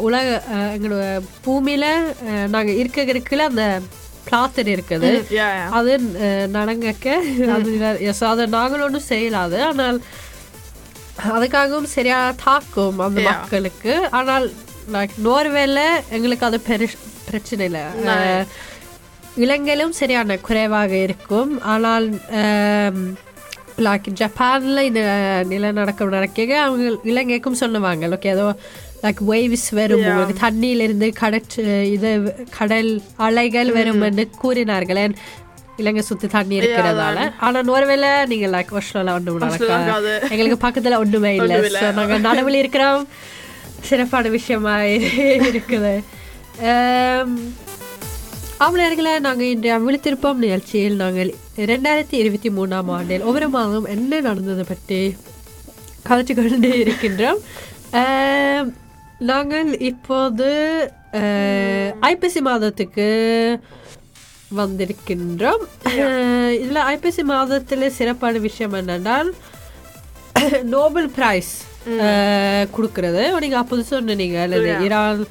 உலக 0.00 0.26
எங்களோட 0.72 1.04
பூமியில 1.44 1.84
அஹ், 2.26 2.48
நாங்க 2.48 2.72
இருக்க 2.74 3.02
இருக்கல 3.12 3.46
அந்த 3.46 3.64
பிளாத்தர் 4.28 4.70
இருக்குது. 4.74 5.10
அது 5.78 5.92
நடங்கக்க 6.58 7.16
அது 7.56 7.72
அதை 8.30 8.46
நாங்கள் 8.56 8.84
ஒன்றும் 8.86 9.10
செய்யலாது. 9.10 9.58
ஆனால் 9.70 9.98
அதுக்காகவும் 11.34 11.92
சரியா 11.96 12.20
தாக்கும் 12.44 12.98
அந்த. 13.06 13.20
மக்களுக்கு. 13.28 13.94
ஆனால் 14.20 14.46
லைக் 14.94 15.14
நோர்வேல 15.26 15.82
எங்களுக்கு 16.16 16.48
அது 16.48 16.58
பெரு 16.70 16.88
பிரச்சனை 17.28 17.64
இல்லை. 17.68 17.84
இலங்கையிலும் 19.44 19.94
சரியான 20.00 20.36
குறைவாக 20.48 20.92
இருக்கும். 21.06 21.52
ஆனால் 21.74 22.06
லைக் 23.86 24.06
ஜப்பான்ல 24.20 24.82
இந்த 24.90 25.02
நிலநடுக்கம் 25.48 26.14
நடக்க 26.16 26.44
அவங்க 26.64 26.84
இலங்கைக்கும் 27.12 27.60
சொல்லுவாங்க. 27.62 28.06
ஓகே 28.16 28.30
ஏதோ 28.36 28.46
லைக் 29.02 29.22
வேவ்ஸ் 29.30 29.68
வரும். 29.78 30.04
உங்களுக்கு 30.04 30.36
தண்ணியிலிருந்து 30.46 31.08
கடற்று 31.22 31.82
இது 31.94 32.10
கடல் 32.58 32.90
அலைகள் 33.16 33.72
வரும் 33.72 34.00
என்று 34.00 34.24
கூறினார்கள். 34.42 35.14
இலங்கை 35.76 36.02
சுத்தி 36.02 36.26
தண்ணி 36.26 36.58
இருக்கிறதால. 36.58 37.32
ஆனா 37.46 37.58
நோர்வேல 37.60 38.06
நீங்க 38.26 38.46
லைக் 38.54 38.74
ஒன்றும் 39.14 39.36
Oslo 39.36 39.38
நடக்க 39.38 39.76
நடக்காது. 39.76 40.12
எங்களுக்கு 40.30 40.58
பக்கத்துல 40.66 40.98
ஒண்ணுமே 40.98 41.32
இல்லை. 41.34 41.56
நாங்க 41.94 42.18
நடுவில் 42.18 42.60
இருக்கிறோம். 42.62 43.08
சிறப்பான 43.80 44.28
விஷயமா 44.28 44.76
இருக்குது. 44.80 45.94
அவளர்களை 48.64 49.18
நாங்கள் 49.18 49.46
இன்று 49.46 49.72
விழித்திருப்போம் 49.86 50.42
நிகழ்ச்சியில் 50.44 50.96
நாங்கள் 51.02 51.34
ரெண்டாயிரத்தி 51.56 52.16
இருபத்தி 52.22 52.50
மூணாம் 52.58 52.90
ஆண்டில் 52.96 53.26
ஒவ்வொரு 53.28 53.48
மாதம் 53.48 53.84
என்ன 53.84 54.20
நடந்தது 54.20 54.64
பற்றி 54.64 55.00
கதைச்சு 56.08 56.34
கொண்டு 56.34 56.70
இருக்கின்றோம். 56.84 57.40
ஆம், 58.02 58.70
நாங்கள் 59.30 59.68
இப்போது 59.90 60.48
ஐப்பசி 62.10 62.40
மாதத்துக்கு 62.48 63.06
வந்திருக்கின்றோம். 64.58 65.62
இதுல 66.62 66.82
ஐப்பசி 66.94 67.22
மாதத்துல 67.30 67.88
சிறப்பான 67.98 68.38
விஷயம் 68.48 68.76
என்னென்றால் 68.80 69.30
நோபல் 70.74 71.08
பிரைஸ் 71.16 71.54
கொடுக்கறது. 72.76 73.22
நீங்க 73.44 73.58
அப்போது 73.62 73.84
சொன்னீங்க 73.92 74.38
அல்லது 74.44 74.70
ஈரான் 74.86 75.22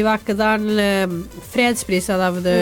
இவாக்கு 0.00 0.34
தான் 0.44 0.66
ஃப்ரான்ஸ் 1.50 1.84
பிரைஸ் 1.88 2.10
அதாவது 2.16 2.54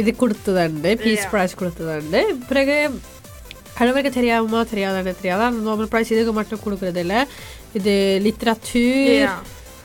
இது 0.00 0.10
கொடுத்ததுண்டு 0.22 0.90
பீஸ் 1.04 1.30
ப்ரைஸ் 1.32 1.58
கொடுத்ததுண்டு. 1.60 2.20
பிறகு 2.50 2.76
கடவுளுக்கு 3.80 4.12
தெரியாமோ 4.12 4.62
தெரியாதானே 4.62 5.14
தெரியாதா. 5.20 5.46
அந்த 5.46 5.60
நோபல் 5.68 5.88
ப்ரைஸ் 5.92 6.12
இதுக்கு 6.12 6.32
மட்டும் 6.32 6.58
கொடுக்கறது 6.64 6.96
இல்ல 6.96 7.26
இது 7.72 7.94
லிட்ரேச்சர். 8.24 9.28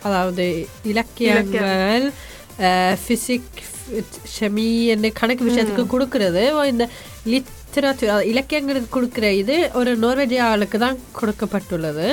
அதாவது 0.03 0.45
இலக்கியங்கள் 0.83 2.11
ஃபிசிக் 3.07 3.55
ஷெமி 4.39 4.85
என்ன 4.85 5.09
கணக்கு 5.09 5.45
விஷயத்துக்கு 5.45 5.85
கொடுக்கறது. 5.95 6.65
இந்த 6.65 6.89
லிட்ரேச்சர் 7.25 8.21
இலக்கியங்களுக்கு 8.21 9.01
கொடுக்குற 9.01 9.31
இது 9.41 9.69
ஒரு 9.73 9.97
நோர்வேஜிய 9.99 10.39
ஆளுக்கு 10.39 10.79
தான் 10.79 10.97
கொடுக்கப்பட்டுள்ளது. 11.21 12.07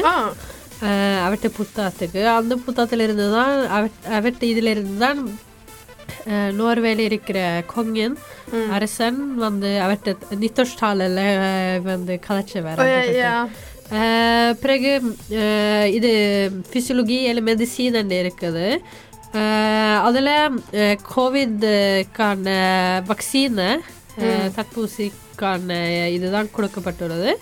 அவர்ட்ட 1.27 1.51
புத்தகத்துக்கு. 1.59 2.27
அந்த 2.27 2.59
புத்தகத்துல 2.67 3.01
இருந்து 3.01 3.31
தான் 3.33 3.69
அவ- 3.69 4.21
அவர்ட்ட 4.21 4.43
இதுல 4.43 4.71
இருந்து 4.75 4.99
தான் 4.99 5.21
Eh, 6.27 6.51
Norge 6.55 6.95
liker 6.95 7.37
eh, 7.37 7.61
kongen. 7.67 8.17
Mm. 8.53 8.71
RSN, 8.79 9.21
men 9.41 9.61
det 9.63 9.77
har 9.81 9.91
vært 9.91 10.13
et 10.13 10.35
nyttårstall, 10.39 11.05
eh, 11.09 11.79
men 11.85 12.07
det 12.09 12.21
kan 12.25 12.43
ikke 12.43 12.65
være. 12.65 12.83
Oh, 12.83 12.89
ja, 12.89 13.03
ja. 13.19 14.55
preger 14.63 15.05
i 15.93 15.99
det 16.01 16.65
fysiologi 16.73 17.27
eller 17.29 17.45
medisinen 17.45 18.09
liker 18.09 18.55
det. 18.55 18.79
alle 19.35 20.37
covid-kan 21.05 22.49
vaksine 23.05 23.69
mm. 24.17 24.49
tatt 24.57 24.73
på 24.73 24.87
musikken 24.87 25.71
i 25.71 26.17
det 26.23 26.33
der 26.33 26.49
klokkepartiet. 26.49 27.37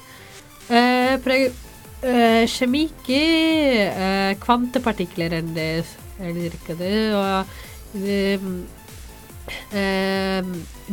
preger 1.22 2.46
kjemiki 2.50 3.22
kvantepartikler 4.42 5.38
enn 5.38 5.54
det 5.54 5.84
liker 6.18 6.82
det. 6.82 7.14
og 7.14 7.46
இது 7.94 8.16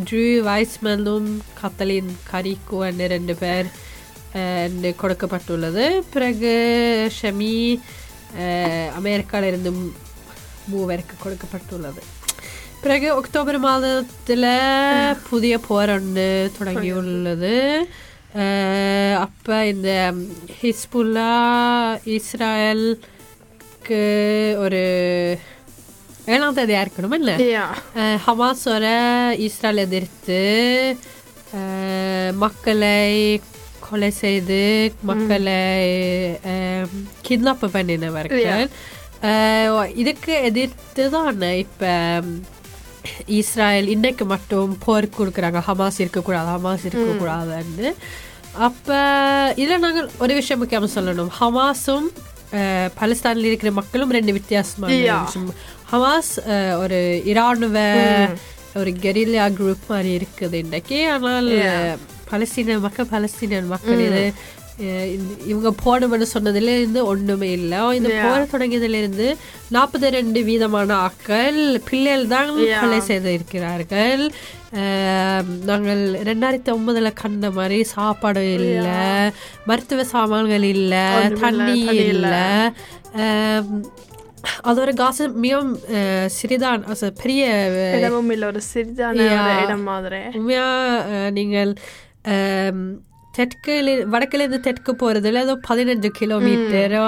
true 0.04 0.24
வைஸ்மனும் 0.48 1.30
Katalin 1.62 2.12
Karikó 2.32 2.88
என்ற 2.88 3.08
ரெண்டு 3.08 3.36
பேர் 3.36 3.68
என்று 4.64 4.96
கொடுக்கப்பட்டுள்ளது. 5.02 5.84
பிறகு 6.14 6.54
ஷமி 7.22 7.54
அமெரிக்காவிலிருந்து 8.98 9.72
மூவருக்கு 10.72 11.16
கொடுக்கப்பட்டுள்ளது. 11.24 12.02
பிறகு 12.82 13.14
அக்டோபர் 13.14 13.60
மாதத்தில் 13.60 14.48
புதிய 15.30 15.58
போர் 15.60 15.90
ஒன்று 15.90 16.28
தொடங்கியுள்ளது. 16.58 17.54
அஹ், 18.36 19.16
அப்ப 19.18 19.66
இந்த 19.66 19.92
ஹிஸ்புல்லா 20.62 21.32
இஸ்ராயலுக்கு 22.08 24.02
ஒரு 24.58 24.84
ஏழாம் 26.28 26.58
தேதியாக 26.58 26.86
இருக்கணும் 26.86 27.18
இல்லை 27.18 27.36
Ja. 27.50 27.66
அஹ் 27.98 28.20
ஹமாஸோட 28.26 28.88
இஸ்ரேல் 29.46 29.84
எதிர்த்து 29.84 30.40
அஹ், 31.54 32.32
மக்களை 32.38 32.98
கொலை 33.82 34.10
செய்து 34.18 34.62
மக்களை 35.04 35.62
கிட்னாப் 37.26 37.66
பண்ணினவர்கள் 37.74 38.66
அஹ், 39.24 39.70
இதுக்கு 39.98 40.34
எதிர்த்து 40.50 41.04
தான் 41.12 41.30
இப்போ 41.58 41.92
இஸ்ராயல் 43.36 43.92
இன்னைக்கு 43.92 44.26
மட்டும் 44.28 44.72
போர் 44.82 45.06
கொடுக்குறாங்க 45.16 45.60
ஹமாஸ் 45.68 46.00
இருக்கக்கூடாது 46.04 46.50
ஹமாஸ் 46.56 46.88
இருக்கக்கூடாதுன்னு 46.88 47.90
அப்போ 48.66 48.98
இதில் 49.58 49.82
நாங்கள் 49.82 50.10
ஒரு 50.20 50.34
விஷயம் 50.38 50.62
முக்கியமாக 50.62 50.92
சொல்லணும் 50.94 51.32
ஹமாஸும் 51.38 52.08
அஹ், 52.58 52.90
பலஸ்தீனில் 52.98 53.50
இருக்கிற 53.50 53.72
மக்களும் 53.78 54.14
ரெண்டு 54.16 54.34
வித்தியாசமான 54.36 54.92
Yeah. 55.00 55.24
விஷயம் 55.24 55.50
ஹமாஸ் 55.92 56.34
அஹ், 56.48 56.78
ஒரு 56.78 57.22
இராணுவ 57.26 57.78
ஒரு 58.76 58.92
கெரில்லா 59.02 59.46
குரூப் 59.54 59.88
மாதிரி 59.88 60.12
இருக்குது 60.18 60.54
இன்றைக்கு. 60.54 61.10
ஆனால் 61.10 61.48
பலஸ்தீன 62.32 62.80
மக்கள் 62.80 63.06
பலஸ்தீன 63.06 63.66
மக்கள் 63.66 64.00
இது 64.00 64.24
இந்த- 65.08 65.44
இவங்க 65.46 65.70
போடும்னு 65.86 66.26
சொன்னதுல 66.34 66.68
இருந்து 66.74 67.06
ஒண்ணுமே 67.06 67.52
இல்லை. 67.52 67.96
இந்த 67.96 68.10
போர் 68.24 68.52
தொடங்கியதுல 68.52 68.94
இருந்து 68.94 69.28
நாற்பத்தி 69.72 70.08
ரெண்டு 70.10 70.42
வீதமான 70.42 71.00
ஆக்கள் 71.00 71.60
பிள்ளைகள் 71.90 72.28
தான் 72.28 72.52
கொலை 72.82 73.00
செய்திருக்கிறார்கள். 73.02 74.24
நாங்கள் 75.64 76.04
ரெண்டாயிரத்தி 76.24 76.72
ஒன்பதுல 76.72 77.14
கண்ட 77.14 77.52
மாதிரி 77.52 77.84
சாப்பாடு 77.84 78.54
இல்லை. 78.54 78.98
மருத்துவ 79.66 80.04
சாமான்கள் 80.06 80.64
இல்லை. 80.68 81.04
தண்ணி 81.40 81.80
இல்லை. 82.06 82.38
அது 84.64 84.82
ஒரு 84.82 84.94
காசு 84.96 85.24
மிகவும் 85.40 85.72
அஹ், 85.96 86.30
சிறிதான் 86.36 86.84
பெரிய 87.20 87.44
இடமும் 87.98 88.32
இல்ல 88.32 88.46
ஒரு 88.48 88.62
சிறிதான. 88.68 89.20
இடம் 89.64 89.86
மாதிரி 89.88 90.22
உண்மையா 90.34 90.68
அஹ், 91.10 91.32
நீங்கள் 91.32 91.72
தெற்குல 93.34 93.90
வடக்குலேருந்து 94.12 94.60
தெற்கு 94.60 94.92
போகிறதுல 94.96 95.42
ஏதோ 95.42 95.56
பதினஞ்சு 95.68 96.10
கிலோமீட்டரோ 96.16 97.04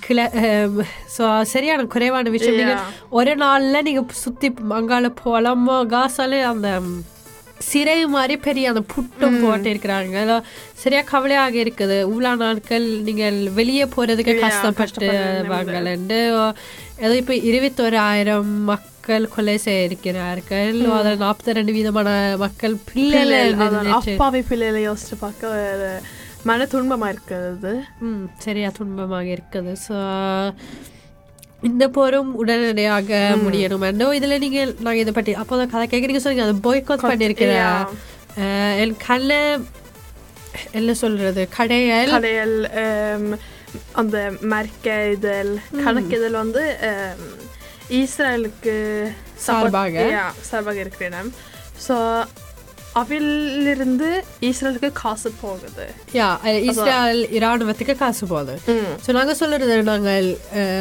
கிள 0.00 0.18
ஸோ 1.14 1.24
சரியான 1.48 1.84
குறைவான 1.88 2.30
விஷயம் 2.30 2.58
நீங்கள் 2.60 2.80
ஒரு 3.10 3.32
நாளில் 3.42 3.84
நீங்கள் 3.84 4.08
சுற்றி 4.18 4.48
அங்கால 4.74 5.08
போகலாம் 5.20 5.64
காசாலே 5.92 6.40
அந்த 6.46 6.70
சிறை 7.70 7.96
மாதிரி 8.14 8.34
பெரிய 8.46 8.72
அந்த 8.72 8.82
புட்டும் 8.92 9.38
போட்டு 9.44 9.68
இருக்கிறாங்க 9.72 10.36
சரியா 10.82 11.02
கவலையாக 11.12 11.56
இருக்குது. 11.64 11.96
இவ்வளோ 12.10 12.32
நாட்கள் 12.42 12.86
நீங்கள் 13.08 13.38
வெளியே 13.58 13.86
போகிறதுக்கு 13.94 14.34
கஷ்டப்பட்டு 14.44 15.08
வாங்கலண்டு 15.54 16.20
ஏதோ 17.04 17.14
இப்போ 17.22 17.34
இருபத்தோராயிரம் 17.48 18.52
மக்கள் 18.70 19.26
கொலை 19.34 19.56
செய்திருக்கிறார்கள். 19.66 20.78
அதில் 20.98 21.22
நாற்பத்தி 21.24 21.56
ரெண்டு 21.58 21.74
விதமான 21.78 22.08
மக்கள் 22.44 22.76
பிள்ளைகள். 22.90 23.90
அப்பாவி 23.98 24.42
பிள்ளைகளை 24.50 24.82
யோசிச்சு 24.88 25.18
பார்க்க 25.24 26.00
மன 26.48 26.66
துன்பமா 26.72 27.06
இருக்கிறது. 27.14 27.72
ம் 28.08 28.24
சரியா 28.44 28.68
துன்பமாக 28.78 29.28
இருக்குது. 29.36 29.72
ஸோ 29.86 29.96
இந்த 31.62 31.88
போரும் 31.88 32.34
உடனடியாக 32.34 33.36
முடியணும். 33.44 34.12
இதில் 34.12 34.38
நீங்கள் 34.38 34.74
நாங்கள் 34.74 34.96
இதை 34.96 35.12
பற்றி 35.12 35.34
அப்போ 35.34 35.66
கதை 35.66 35.86
கேட்குறீங்க 35.86 36.16
சொன்னீங்க 36.16 36.50
அதை 36.50 36.56
பாய்காட் 36.64 37.10
பண்ணியிருக்கிறேன். 37.10 37.86
Yeah. 38.38 38.78
என் 38.78 38.96
கல்ல 39.06 39.58
என்ன 40.72 40.94
சொல்றது 40.94 41.48
கடையல். 41.56 42.10
கடையல் 42.10 43.38
அந்த 43.92 44.32
மர்க்க 44.40 45.10
இதழ் 45.10 45.54
கணக்கிதழ் 45.84 46.30
வந்து 46.30 46.76
support- 48.50 49.12
சார்பாக. 49.34 50.30
சார்பாக 50.40 50.80
இருக்கிறேன் 50.80 51.32
ஸோ 51.88 52.24
அவிலிருந்து 53.00 54.08
ஈஸ்ரேலுக்கு 54.48 54.90
காசு 55.00 55.30
போகுது 55.40 55.84
யா 56.14 56.28
இஸ்ரேல் 56.68 57.20
இராணுவத்துக்கு 57.38 57.94
காசு 57.96 58.24
போகுது 58.26 58.54
ஸோ 59.04 59.12
நாங்கள் 59.12 59.38
சொல்றது 59.40 59.76
நாங்கள் 59.90 60.28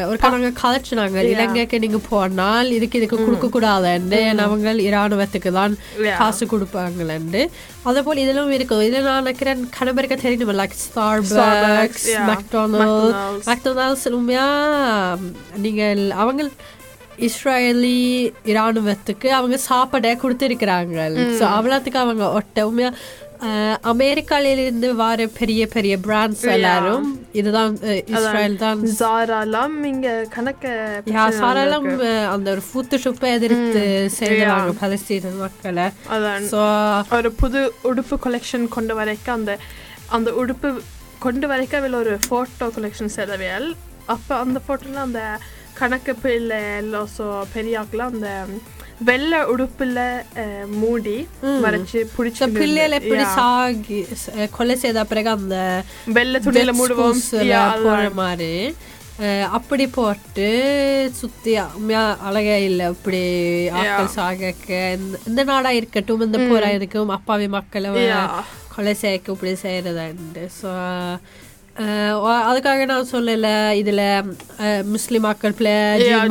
ஒரு 0.07 0.17
நாங்கள் 0.27 0.55
கதைச்சு 0.61 0.99
நாங்கள் 1.01 1.29
இலங்கைக்கு 1.33 1.79
நீங்க 1.79 1.99
போனால் 2.09 2.71
இதுக்கு 2.71 2.99
இதுக்கு 3.01 3.19
கொடுக்க 3.19 3.49
கூடாதுன்னு 3.49 4.21
நாங்கள் 4.41 4.79
இராணுவத்துக்கு 4.89 5.51
தான். 5.51 5.75
காசு 6.19 6.45
கொடுப்பாங்களேன்னு 6.45 7.43
அதே 7.83 8.01
போல் 8.01 8.23
இதெல்லாம் 8.23 8.53
இருக்குது 8.53 8.87
இதில் 8.87 9.07
நான் 9.07 9.21
நினைக்கிறேன் 9.21 9.61
கணவருக்கு 9.77 10.17
தெரியும் 10.17 10.55
like 10.59 10.79
Starbucks 11.31 12.07
yeah. 12.07 12.25
McDonald 12.31 13.11
McDonald's. 13.11 13.47
McDonald's 13.49 14.07
உண்மையா 14.11 14.47
நீங்கள் 15.57 16.03
அவங்க 16.15 16.49
இஸ்ரேலி 17.25 17.97
இராணுவத்துக்கு 18.51 19.27
அவங்க 19.33 19.57
சாப்பாடை 19.67 20.11
கொடுத்துருக்குறாங்க. 20.17 20.97
ஸோ 21.37 21.45
அவ்வளோத்துக்கு 21.55 22.01
அவங்க 22.01 22.25
ஒட்ட 22.35 22.67
உண்மையா 22.67 22.91
அஹ், 23.41 23.75
அமெரிக்காலிலிருந்து 23.91 24.87
வர 24.95 25.25
பெரிய 25.33 25.63
பெரிய 25.67 25.93
பிராண்ட்ஸ் 25.99 26.43
எல்லாரும் 26.53 27.07
இதுதான் 27.33 27.73
இஸ்ரேல் 28.13 28.55
தான். 28.57 28.79
ஜாராலாம் 28.95 29.75
இங்க 29.85 30.07
கணக்க 30.35 30.63
இருக்கு. 31.89 32.07
அந்த 32.31 32.47
ஒரு 32.51 32.63
ஃபுத்து 32.67 32.97
ஷுப்பை 33.03 33.29
எதிர்த்து 33.35 33.83
செய்கிறாங்க 34.17 34.71
பலஸ்தீன 34.81 35.33
மக்களை. 35.41 35.85
ஸோ 36.49 36.61
ஒரு 37.17 37.31
புது 37.35 37.61
உடுப்பு 37.83 38.17
கொலெக்ஷன் 38.19 38.67
கொண்டு 38.69 38.95
வரைக்க 38.95 39.27
அந்த 39.33 39.53
அந்த 40.09 40.31
உடுப்பு 40.41 40.71
கொண்டு 41.19 41.47
வரைக்க 41.47 41.75
அதில் 41.77 42.01
ஒரு 42.01 42.15
ஃபோட்டோ 42.25 42.67
கொலெக்ஷன் 42.75 43.15
செய்தவியல் 43.15 43.69
அப்போ 44.07 44.33
அந்த 44.39 44.59
ஃபோட்டோல 44.65 44.99
அந்த 45.03 45.21
கணக்கு 45.79 46.15
பிள்ளை 46.15 46.59
எல்லாம் 46.77 47.09
ஸோ 47.17 47.25
பெரியாக்கெல்லாம் 47.53 48.13
அந்த 48.13 48.29
வெள்ளை 49.01 49.39
உடுப்புல 49.45 50.03
மூடி 50.75 51.17
வரைச்சு 51.61 51.99
பிடிச்சி 52.13 52.45
பிள்ளைகள் 52.53 52.95
எப்படி 52.99 53.23
சாகி 53.35 53.99
ச- 54.21 54.49
கொலை 54.49 54.75
செய்த 54.75 55.03
பிறகு 55.05 55.29
அந்த 55.29 55.57
வெள்ளை 56.09 56.39
துணியில 56.41 56.71
மூடுவோம். 56.73 57.19
போற. 57.83 58.09
மாதிரி 58.15 58.53
அப்படி 59.49 59.87
போட்டு 59.89 60.47
சுத்தி 61.13 61.53
அழகா 62.25 62.55
இல்ல 62.63 62.89
இப்படி 62.89 63.21
ஆட்கள் 63.77 64.15
சாகக்க 64.15 64.69
இந்த- 65.27 65.45
நாடா 65.45 65.69
இருக்கட்டும் 65.71 66.21
இந்த 66.21 66.37
போரா 66.43 66.69
இருக்கும் 66.73 67.09
அப்பாவி 67.09 67.47
மக்களை. 67.49 67.91
கொலை 68.75 68.93
செய்யக்க 68.95 69.31
இப்படி 69.31 69.53
செய்யறதாண்டு. 69.61 70.43
ஸோ 70.59 70.71
அதுக்காக 72.45 72.85
நான் 72.85 73.11
சொல்லல 73.11 73.49
இதுல 73.79 74.01
முஸ்லிம் 74.93 75.21
மக்கள் 75.21 75.53
பிள்ளை 75.53 75.75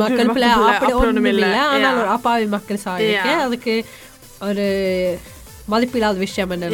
மக்கள் 0.01 0.29
பிள்ளை 0.29 0.49
அப்படி 0.71 0.93
ஒன்றும் 1.01 1.29
இல்லை. 1.33 1.49
ஆனால். 1.67 1.99
ஒரு 1.99 2.09
அப்பாவி 2.15 2.45
மக்கள் 2.49 2.81
Yeah. 3.11 3.39
அதுக்கு 3.43 3.75
ஒரு 4.41 4.65
மதிப்பில்லாத 5.71 6.17
விஷயம் 6.19 6.53
என்ன 6.55 6.69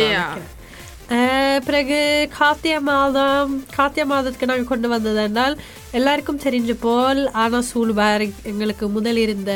பிறகு 1.66 1.98
கார்த்திகை 2.36 2.80
மாதம் 2.84 3.50
கார்த்திகை 3.76 4.06
மாதத்துக்கு 4.08 4.46
நாங்கள் 4.46 4.70
கொண்டு 4.70 4.88
வந்தது 4.88 5.22
என்றால் 5.24 5.56
எல்லாருக்கும் 5.92 6.40
தெரிஞ்ச 6.40 6.72
போல் 6.80 7.22
ஆனா 7.36 7.60
சூல்பர்க் 7.70 8.38
எங்களுக்கு 8.44 8.86
முதல் 8.90 9.18
இருந்த 9.18 9.52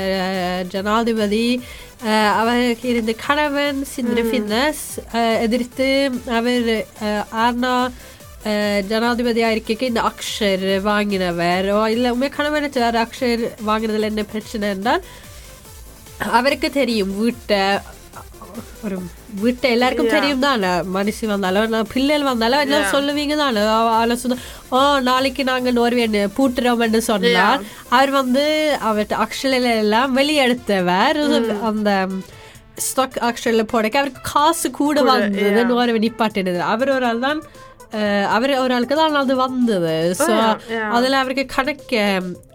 ஜனாதிபதி 0.73 1.45
அவருக்கு 2.39 2.87
இருந்த 2.89 3.13
கணவன் 3.23 3.79
சிந்திர 3.91 4.21
ஃபின்னஸ் 4.23 4.83
எதிர்த்து 5.41 5.87
அவர் 6.33 6.69
அஹ், 7.03 7.25
ஆனா 8.39 8.51
அஹ், 8.51 8.81
ஜனாதிபதியா 8.89 9.47
இருக்க 9.51 9.85
இந்த 9.85 10.01
அக்ஷர் 10.09 10.65
வாங்கினவர் 10.83 11.65
இல்ல 11.91 12.11
உண்மை 12.13 12.29
கணவன் 12.31 12.67
அக்ஷர் 13.01 13.41
வாங்கினதுல 13.65 14.09
என்ன 14.09 14.25
பிரச்சனை 14.31 14.67
என்றால் 14.69 15.03
அவருக்கு 16.33 16.69
தெரியும் 16.75 17.13
வீட்டை 17.17 17.61
ஒரு 18.83 18.95
வீட்டை 19.41 19.67
எல்லாருக்கும் 19.71 20.13
தெரியும் 20.13 20.43
தானே 20.43 20.67
மனுஷி 20.93 21.25
வந்தாலும் 21.27 21.89
பிள்ளைகள் 21.91 22.29
வந்தாலும் 22.29 22.61
எல்லாம் 22.63 22.93
சொல்லுவீங்க 22.93 23.35
தானே 23.35 23.63
சொன்ன 24.15 24.37
ஓ 24.69 24.79
நாளைக்கு 25.03 25.43
நாங்கள் 25.43 25.77
நோர்வேன்னு 25.77 26.23
பூட்டுறோம்னு 26.37 27.01
சொன்னால் 27.07 27.61
அவர் 27.89 28.11
வந்து 28.11 28.45
அவர்கிட்ட 28.83 29.15
அக்ஷரில் 29.25 29.69
எல்லாம் 29.75 30.15
வெளியெடுத்தவர் 30.17 31.19
அந்த 31.69 31.91
ஸ்டாக் 32.87 33.19
அக்ஷரில் 33.27 33.69
போடக்க 33.71 34.01
அவருக்கு 34.01 34.23
காசு 34.31 34.67
கூட 34.73 34.97
வந்தது 35.09 35.61
நோர்வே 35.69 36.01
நிப்பாட்டினது 36.03 36.59
அவர் 36.71 36.89
ஒரு 36.89 37.05
ஆள் 37.05 37.19
தான் 37.19 37.39
அவர் 38.29 38.53
ஒரு 38.59 38.73
ஆளுக்கு 38.73 38.95
தான் 38.95 39.19
அது 39.19 39.35
வந்தது 39.37 39.93
ஸோ 40.19 40.31
அதில் 40.91 41.21
அவருக்கு 41.21 41.45
கணக்க 41.55 41.93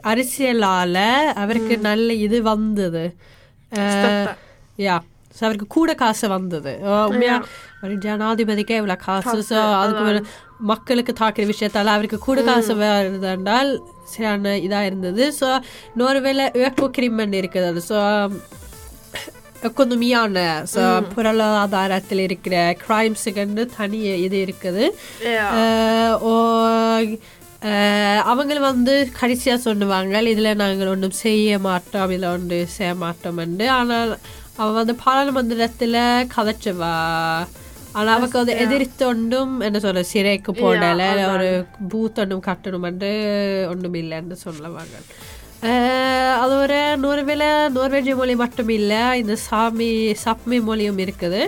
அரசியலால 0.05 0.99
அவருக்கு 1.37 1.75
நல்ல 1.83 2.13
இது 2.23 2.39
வந்தது 2.49 3.05
யா 4.83 4.97
ஸோ 5.35 5.43
அவருக்கு 5.45 5.67
கூட 5.71 5.91
காசு 5.95 6.27
வந்தது 6.29 6.73
அஹ் 6.87 7.07
உண்மையா 7.09 7.37
ஒரு 7.83 7.95
ஜனாதிபதிக்கே 8.03 8.79
இவ்வளோ 8.81 8.97
காசு 9.05 9.37
ஸோ 9.49 9.61
அதுக்கு 9.79 10.23
மக்களுக்கு 10.65 11.13
தாக்குற 11.13 11.45
விஷயத்தால 11.49 11.95
அவருக்கு 11.95 12.19
கூட 12.21 12.41
காசு 12.43 12.75
வருது 12.81 13.29
என்றால் 13.33 13.71
சரியான 14.05 14.55
இதாக 14.63 14.85
இருந்தது 14.85 15.25
ஸோ 15.39 15.49
நோர்வேல 15.99 16.45
ஏக்கோ 16.63 16.89
கிரிமன் 16.97 17.39
இருக்குது 17.41 17.83
ஸோ 17.89 17.99
எக்கோனமியான 19.63 20.39
பொருளாதாரத்தில் 21.15 22.19
இருக்கிற 22.19 22.77
கிரைம்ஸுக்குன்னு 22.89 23.67
தனி 23.77 23.99
இது 24.23 24.37
இருக்குது. 24.47 24.85
ஓ 26.21 26.33
அவங்க 28.25 28.59
வந்து 28.61 29.11
கடைசியாக 29.21 29.63
சொன்னுவாங்க 29.65 30.23
இதில் 30.27 30.55
நாங்கள் 30.55 30.87
ஒன்றும் 30.87 31.19
செய்ய 31.21 31.59
மாட்டோம் 31.59 32.11
இதில் 32.11 32.33
ஒன்று 32.33 32.67
செய்ய 32.67 32.95
மாட்டோம்ண்டு 32.95 33.69
ஆனால் 33.69 34.13
அவன் 34.57 34.75
வந்து 34.75 34.97
பாராளுமன்றத்தில் 35.05 36.01
கதைச்சவா 36.37 36.95
ஆனால் 37.93 38.17
அவக்கு 38.17 38.39
வந்து 38.39 38.55
எதிர்த்தொண்டும் 38.65 39.61
என்ன 39.61 39.79
சொல்ற 39.79 40.01
சிறைக்கு 40.01 40.53
போடலை 40.53 41.09
ஒரு 41.33 41.49
பூத் 41.89 42.21
ஒன்றும் 42.21 42.47
கட்டணுமென்று 42.47 43.11
ஒன்றும் 43.69 43.95
இல்லைன்னு 43.95 44.33
சொல்லுவாங்க 44.33 44.97
அஹ், 45.63 46.37
அது 46.39 46.55
ஒரு 46.61 46.77
நோர்வேல 47.03 47.45
நோர்வேஜிய 47.75 48.15
மொழி 48.17 48.35
மட்டும் 48.41 48.71
இல்லை 48.77 49.03
இந்த 49.21 49.35
சாமி 49.45 49.91
சப்மி 50.23 50.59
மொழியும் 50.65 51.01
இருக்குது 51.01 51.43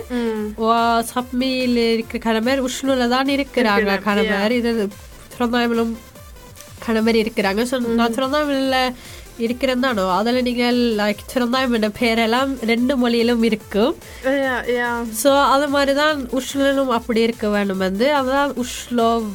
சப்மியில் 1.11 1.81
இருக்கிற 1.87 2.21
கணவர் 2.25 2.65
உஷ்ணுல 2.67 3.07
தான் 3.09 3.31
இருக்கிறாங்க 3.35 3.81
கணவர் 4.07 4.55
இது 4.59 4.71
திறந்தாமலும் 5.33 5.93
கணவர் 6.85 7.17
இருக்கிறாங்க 7.21 7.61
ஸோ 7.67 7.75
நான் 7.93 8.15
திறந்தாமல 8.15 8.79
இருக்கிறேன் 9.38 9.80
தானோ 9.80 10.02
அதில் 10.12 10.42
நீங்கள் 10.42 10.78
லைக் 10.98 11.20
திறந்தாம 11.30 11.90
பேரெல்லாம் 11.98 12.50
ரெண்டு 12.64 12.94
மொழியிலும் 12.96 13.44
இருக்கும் 13.48 13.92
Yeah, 14.38 14.58
yeah. 14.72 14.96
ஸோ 15.22 15.30
அது 15.52 15.66
மாதிரி 15.68 15.92
தான் 15.94 16.18
உஷ்ணலும் 16.38 16.92
அப்படி 16.96 17.20
இருக்க 17.20 17.48
வேண்டும் 17.48 17.78
வந்து 17.78 18.06
அதுதான் 18.14 18.52
உஷ்லோவ் 18.64 19.28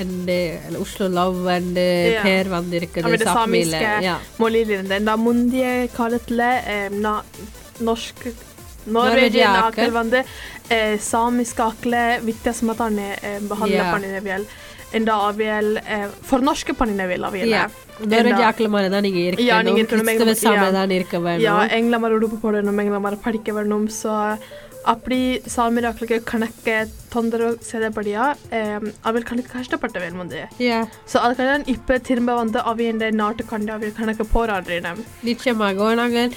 அண்டு 0.00 0.38
உஷ்லோ 0.82 1.08
லவ் 1.12 1.40
அண்டு 1.56 1.86
Yeah. 2.08 2.22
பேர் 2.22 2.48
வந்து 2.48 2.76
இருக்குது 2.80 3.04
அவருடைய 3.04 3.30
சப்மியில் 3.38 3.74
samiska 3.78 4.18
மொழியிலிருந்து 4.38 5.00
இந்த 5.02 5.16
முந்தைய 5.24 5.66
காலத்துல 5.98 6.42
eh, 6.74 6.86
நா- 7.00 7.24
norsk 7.84 8.20
Norwegian 8.88 8.96
Norwegian 8.96 9.50
ஆக்கள். 9.54 9.64
ஆக்கள் 9.64 9.98
வந்து 9.98 10.18
eh, 10.70 10.94
samiska 11.10 11.62
ஆக்களை 11.66 12.04
வித்தியாசமா 12.22 12.74
தான் 12.76 12.98
eh, 13.00 13.38
behandla 13.50 13.84
Yeah. 14.26 14.42
இந்த 14.99 15.11
அவியல் 15.27 15.71
for 16.29 16.39
norske 16.49 16.73
பண்ணினவியல் 16.81 17.25
அவியல் 17.29 17.53
மாதிரி 18.75 18.89
தான் 18.95 19.05
நீங்கள் 19.07 19.25
இருக்கணும். 19.27 19.79
கிறிஸ்தவ 20.21 20.83
இருக்க 20.99 21.17
வேணும் 21.27 21.63
englar 21.79 21.99
மாதிரி 22.03 22.17
உடுப்பு 22.19 22.37
போடணும் 22.43 22.81
englar 22.83 23.01
மாதிரி 23.07 23.19
படிக்க 23.27 23.51
வேணும் 23.57 23.87
ஸோ 24.01 24.11
அப்படி 24.93 25.17
சாமிராக்களுக்கு 25.55 26.17
கணக்க 26.31 26.71
தொந்தரவு 27.13 27.53
செய்தபடியா 27.67 28.23
அவள் 29.09 29.27
கணக்கு 29.29 29.51
கஷ்டப்பட்டவன் 29.57 30.19
வந்து. 30.23 30.39
ஸோ 31.11 31.15
அதுக்காக 31.25 31.53
இப்போ 31.75 31.93
திரும்ப 32.09 32.33
வந்து 32.41 32.59
அவையண்ட 32.71 33.07
நாட்டு 33.21 33.45
கண்டு 33.51 33.71
அவைய 33.75 33.91
கணக்கு 34.01 34.25
போராடுறேன் 34.35 34.99
நிச்சயமாக 35.29 35.95
நாங்கள் 36.01 36.33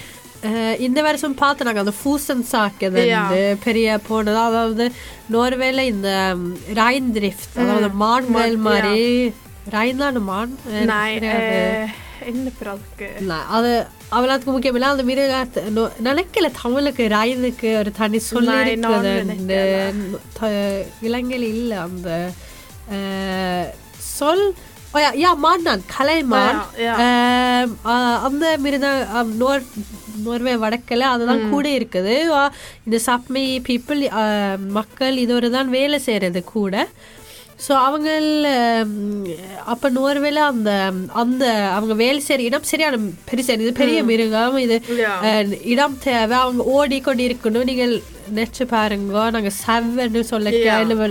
இந்த 0.87 1.01
வருஷம் 1.03 1.37
பார்த்து 1.37 1.66
நாங்கள் 1.66 1.85
அந்த 1.85 1.96
ஃபூசன் 1.99 2.44
சாக்கு 2.51 2.88
வந்து 2.90 3.40
பெரிய 3.64 3.99
போனது 4.07 4.40
அதாவது 4.44 4.87
நோர்வேல 5.33 5.85
இந்த 5.88 6.11
ரைன் 6.75 7.11
திரிஃப்ட் 7.14 7.57
அதாவது 7.62 7.90
மான்கள் 8.03 8.57
மாதிரி 8.64 9.07
தான் 10.01 10.20
மான் 10.25 10.53
அது 13.53 13.70
அவ்வளோத்துக்கு 14.12 14.53
முக்கியம் 14.53 14.77
இல்லை 14.77 14.88
அந்த 14.88 15.05
மிருகத்தை 15.05 15.62
நினைக்கல 16.07 16.51
தமிழுக்கு 16.59 17.05
ரைனுக்கு 17.12 17.70
ஒரு 17.79 17.90
தனி 17.94 18.18
சொல்லி 18.27 18.55
இலங்கையில் 21.03 21.49
இல்லை 21.53 21.79
அந்த 21.87 22.11
சொல் 24.14 24.46
ஓ, 24.88 24.99
யா, 24.99 25.11
யா 25.18 25.31
மான் 25.38 25.64
கலைமான் 25.92 26.59
யா, 26.79 26.85
யா. 26.85 26.92
ஆம், 27.05 27.72
ஆ, 27.85 27.94
அந்த 28.22 28.44
மிருத 28.59 28.87
நோர் 29.40 29.64
நோர்வே 30.24 30.55
வடக்கில் 30.64 31.05
அதுதான் 31.12 31.44
கூட 31.52 31.66
இருக்குது. 31.79 32.16
இந்த 32.87 32.98
சப்மி 33.09 33.44
பீப்புள் 33.68 34.02
மக்கள் 34.79 35.16
இதோட 35.24 35.50
தான் 35.57 35.70
வேலை 35.76 35.98
செய்கிறது 36.09 36.42
கூட. 36.57 36.87
ஸோ 37.58 37.72
அவங்க 37.82 38.08
அப்போ 39.66 39.90
நோர்வேல 39.90 40.40
அந்த 40.46 40.70
அந்த 41.14 41.44
அவங்க 41.72 41.94
வேலை 41.94 42.20
செய்கிற 42.20 42.46
இடம் 42.46 42.62
சரியான 42.64 42.98
பெருசு 43.28 43.54
இது 43.56 43.72
பெரிய 43.74 43.98
மிருகம். 44.10 44.58
இது 44.58 44.76
இடம் 45.66 45.96
தேவை. 46.00 46.36
அவங்க 46.38 46.62
ஓடிக்கொண்டு 46.72 47.22
இருக்கணும் 47.26 47.64
நீங்கள் 47.64 47.94
நெச்சு 48.34 48.64
பாருங்க. 48.66 49.04
நாங்க 49.30 49.50
செவன்னு 49.58 50.22
சொல்ல. 50.24 50.52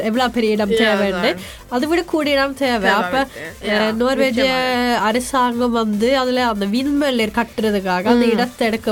எவ்வளவு 0.03 0.31
பெரிய 0.31 0.55
இடம் 0.55 0.73
தேவைன்னு. 0.81 1.31
அதை 1.69 1.85
விட 1.87 2.03
கூடிய 2.05 2.35
இடம் 2.35 2.57
தேவை. 2.57 2.89
அப்ப 2.95 3.15
நோர்வேஜிய 3.99 4.49
அரசாங்கம் 5.07 5.77
வந்து 5.77 6.09
அதுல 6.17 6.45
அந்த 6.47 6.67
விண்வெளி 6.73 7.27
கட்டுறதுக்காக 7.35 8.11
அந்த 8.13 8.25
இடத்தை 8.33 8.67
எடுக்க 8.67 8.89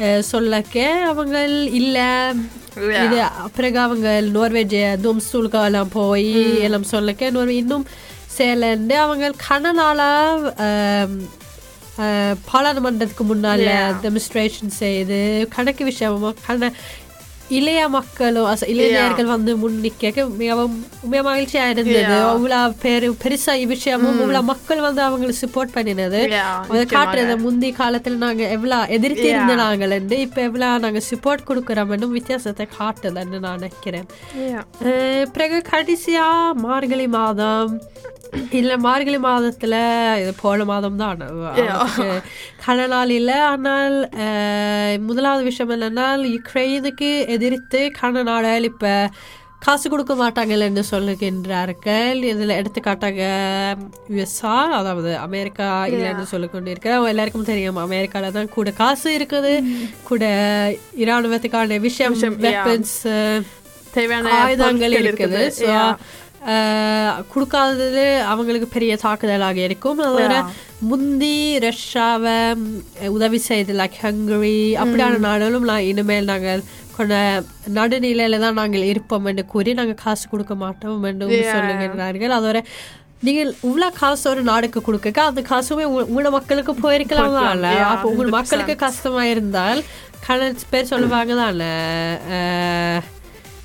அஹ், 0.00 0.22
சொல்லக்க 0.30 0.76
அவங்க 1.08 1.36
இல்ல. 1.74 1.98
அவங்க 3.78 4.08
நோர்வேஜிய 4.30 4.96
தும்ஸ்தூலுக்கு 5.02 5.64
எல்லாம் 5.64 5.88
போய் 5.88 6.30
எல்லாம் 6.60 6.90
சொல்லக்க 6.90 7.30
நோர்வே 7.30 7.56
இன்னும் 7.56 7.86
சேலண்டு 8.38 8.96
அவங்க 8.96 9.32
கனநாளா 9.48 10.10
பாராளுமன்றத்துக்கு 12.50 13.24
முன்னால 13.24 13.64
Yeah. 13.64 13.96
டெமிஸ்ட்ரேஷன் 14.02 14.72
செய்து 14.78 15.18
கணக்கு 15.56 15.84
விஷயமா 15.84 16.32
கண 16.46 16.70
இளைய 17.50 17.88
மக்களும் 17.88 18.48
இளைஞர்கள் 18.66 19.24
வந்து 19.24 19.56
முன் 19.56 19.78
நிக்க 19.84 20.12
மிகவும் 20.36 20.74
மிக 21.04 21.20
மகிழ்ச்சியா 21.22 21.64
இருந்தது. 21.68 22.14
அவ்வளவு 22.24 22.74
பேரு 22.82 23.08
பெருசா 23.24 23.66
விஷயமும் 23.66 24.20
அவ்வளவு 24.20 24.44
மக்கள் 24.44 24.80
வந்து 24.80 25.02
அவங்களுக்கு 25.02 25.46
சப்போர்ட் 25.46 25.74
பண்ணினது 25.74 26.20
அதை 26.68 26.84
காட்டுறது 26.86 27.36
முந்தைய 27.38 27.74
காலத்துல 27.78 28.16
நாங்க 28.16 28.48
எவ்வளவு 28.48 28.92
எதிர்த்து 28.92 29.18
Yeah. 29.20 29.34
இருந்தாங்கன்னு 29.38 30.18
இப்ப 30.18 30.40
எவ்வளவு 30.42 30.78
நாங்க 30.78 31.00
சப்போர்ட் 31.10 31.46
கொடுக்குறோம்னு 31.48 32.08
வித்தியாசத்தை 32.10 32.66
காட்டுதுன்னு 32.78 33.38
நான் 33.38 33.58
நினைக்கிறேன் 33.58 34.06
பிறகு 35.32 35.62
கடைசியா 35.72 36.26
மார்கழி 36.62 37.06
மாதம் 37.08 37.74
இல்ல 38.60 38.72
மார்கழி 38.86 39.18
மாதத்துல 39.26 39.74
இது 40.22 40.32
போன 40.44 40.64
மாதம் 40.70 41.00
தான் 41.02 41.24
இல்லை 43.18 43.36
ஆனால் 43.52 43.98
முதலாவது 45.08 45.44
விஷயம் 45.50 45.74
என்னன்னா 45.76 46.08
யுக்ரைனுக்கு 46.36 47.10
எதிர்த்து 47.36 47.82
கன 48.00 48.22
நாடுகள் 48.30 48.70
இப்ப 48.72 48.94
காசு 49.64 49.86
கொடுக்க 49.92 50.12
மாட்டாங்கள் 50.20 50.62
என்று 50.66 50.82
சொல்லுகின்றார்கள். 50.90 52.20
இதுல 52.32 52.54
எடுத்துக்காட்டாக 52.60 53.18
யுஎஸ்ஆ 54.12 54.54
அதாவது 54.78 55.10
அமெரிக்கா 55.26 55.66
இல்லைன்னு 55.94 56.24
சொல்லிக் 56.32 56.54
கொண்டிருக்கிற 56.54 56.94
எல்லாருக்கும் 57.12 57.48
தெரியும் 57.50 57.80
அமெரிக்கால 57.86 58.30
தான் 58.36 58.54
கூட 58.56 58.70
காசு 58.80 59.08
இருக்குது. 59.18 59.52
கூட 60.10 60.22
இராணுவத்துக்கான 61.04 61.80
விஷயம். 61.88 62.16
வெப்பன்ஸ் 62.46 62.96
தேவையான 63.96 64.32
ஆயுதங்கள் 64.46 64.96
இருக்குது. 65.02 65.42
ஸோ. 65.60 65.68
கொடுக்காதது 67.34 68.04
அவங்களுக்கு 68.26 68.68
பெரிய 68.68 68.98
தாக்குதலாக 69.02 69.56
இருக்கும் 69.56 69.98
அதோட. 70.00 70.34
முந்தி 70.80 71.34
ரஷ்யாவை 71.58 72.36
உதவி 73.08 73.38
செய்து 73.38 73.74
லைக் 73.74 73.98
ஹங்கரி 74.02 74.58
அப்படியான 74.76 75.18
நாடுகளும் 75.18 75.64
நான் 75.64 75.80
இனிமேல் 75.82 76.24
நாங்கள் 76.24 76.62
கொண்ட 76.96 77.16
நடுநிலையில 77.74 78.38
தான் 78.38 78.54
நாங்கள் 78.54 78.82
இருப்போம் 78.82 79.24
என்று 79.24 79.46
கூறி 79.46 79.74
நாங்கள் 79.74 79.94
காசு 79.94 80.28
கொடுக்க 80.28 80.54
மாட்டோம் 80.54 81.02
என்று. 81.02 81.26
சொல்லுகிறார்கள் 81.52 82.36
அதோட 82.38 82.58
நீங்கள் 83.22 83.54
இவ்வளோ 83.62 83.92
காசு 83.92 84.30
ஒரு 84.30 84.42
நாடுக்கு 84.42 84.82
கொடுக்க 84.82 85.22
அந்த 85.22 85.40
காசுமே 85.42 85.84
உங்க- 85.84 86.06
உங்களோட 86.08 86.30
மக்களுக்கு 86.30 86.72
போயிருக்கலாம். 86.74 87.34
தானே 87.40 87.72
அப்போ 87.88 88.08
உங்கள் 88.08 88.26
100%. 88.26 88.30
மக்களுக்கு 88.30 88.76
கஷ்டமா 88.76 89.24
இருந்தால் 89.24 89.80
கணக்கு 90.26 90.64
பேர் 90.70 90.84
சொல்லுவாங்க 90.84 91.34
தானே 91.34 91.72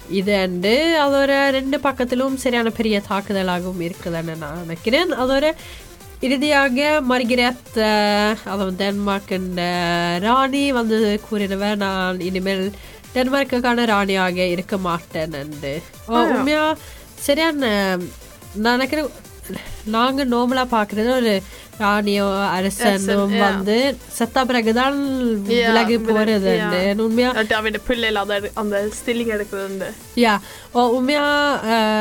இது 0.10 0.34
அண்டு 0.36 0.74
அதோட 1.06 1.32
ரெண்டு 1.58 1.80
பக்கத்திலும் 1.80 2.36
சரியான 2.44 2.70
பெரிய 2.70 3.02
தாக்குதலாகவும் 3.10 3.84
இருக்குதுன்னு 3.88 4.38
நான் 4.38 4.62
நினைக்கிறேன். 4.62 5.12
அதோட 5.24 5.54
இறுதியாக 6.22 7.02
மர்கிரத் 7.10 7.80
அதாவது 8.46 8.72
டென்மார்க்கின் 8.84 9.50
ராணி 10.26 10.72
வந்து 10.72 11.20
கூறினவர் 11.30 11.76
நான் 11.76 12.20
இனிமேல் 12.20 12.72
டென்மார்க்குக்கான 13.16 13.86
ராணியாக 13.86 14.48
இருக்க 14.56 14.78
மாட்டேன் 14.78 15.34
என்று. 15.34 15.74
உண்மையா 16.08 16.76
சரியான 17.28 17.70
நான் 18.56 18.78
நினைக்கிறேன் 18.78 19.12
நாங்க 19.86 20.26
நோமலா 20.26 20.66
பாக்குறது 20.72 21.10
ஒரு 21.16 21.34
ராணியோ 21.80 22.26
அரசனும். 22.50 23.40
வந்து 23.40 23.76
செத்த 24.08 24.46
பிறகுதான் 24.46 24.98
விலகி 25.44 25.98
yeah. 25.98 27.02
உண்மையா 27.02 27.30
Att 27.34 27.54
அவன் 27.54 27.80
பிள்ளைல 27.88 28.22
அந்த 28.54 28.90
ஸ்டில்லிங் 28.98 29.34
எடுக்குது 29.36 29.90
யா 30.18 30.34
உண்மையா 30.92 31.26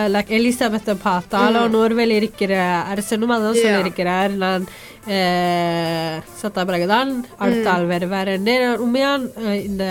லைக் 0.09 0.31
எலிசபெத்தை 0.31 0.97
பார்த்தாலும் 1.03 1.73
நோர்வேல் 1.75 2.11
இருக்கிற 2.11 2.53
அரசனும் 2.89 3.31
அதான். 3.31 3.59
சொல்லியிருக்கிறார். 3.59 4.29
நான் 4.37 4.65
அஹ், 5.09 6.23
செத்த 6.35 6.65
பிறகுதான் 6.65 7.11
அடுத்த 7.37 7.71
ஆள் 7.71 7.87
வருவாருன்னு 7.87 8.55
உண்மையா 8.77 9.11
அஹ், 9.43 9.65
இந்த 9.65 9.85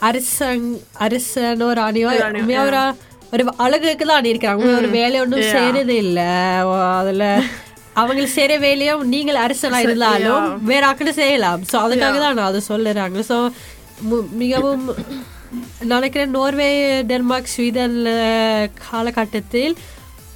அரசன் 0.00 0.66
அரசனோ 1.00 1.68
ராணியோ 1.72 2.08
ராணியோ, 2.16 2.40
உண்மையா 2.40 2.62
ஒரு 2.62 2.82
ஒரு 3.32 3.44
அழகுக்கு 3.64 4.04
தான் 4.06 4.30
இருக்கிறாங்க 4.30 4.64
ஒரு 4.78 4.88
வேலை 4.96 5.18
ஒன்றும் 5.20 5.42
Yeah. 5.42 5.52
செய்யறது 5.54 5.94
இல்லை 6.04 6.26
அதுல 6.94 7.24
அவங்களுக்கு 7.96 8.34
செய்யற 8.34 8.54
வேலையும் 8.60 9.02
நீங்கள் 9.08 9.38
அரசனா 9.42 9.78
இருந்தாலும் 9.84 10.44
வேற 10.64 10.82
ஆக்கிட்டு 10.88 11.12
செய்யலாம். 11.16 11.62
ஸோ 11.70 11.76
அதுக்காக 11.84 12.16
தான் 12.18 12.36
நான் 12.38 12.50
அதை 12.50 12.60
சொல்லுறாங்க. 12.68 13.18
ஸோ 13.30 13.36
மிகவும் 14.40 14.84
நினைக்கிறேன் 15.92 16.34
நோர்வே 16.36 16.68
டென்மார்க் 17.10 17.52
ஸ்வீடன் 17.52 17.96
காலகட்டத்தில் 18.84 19.74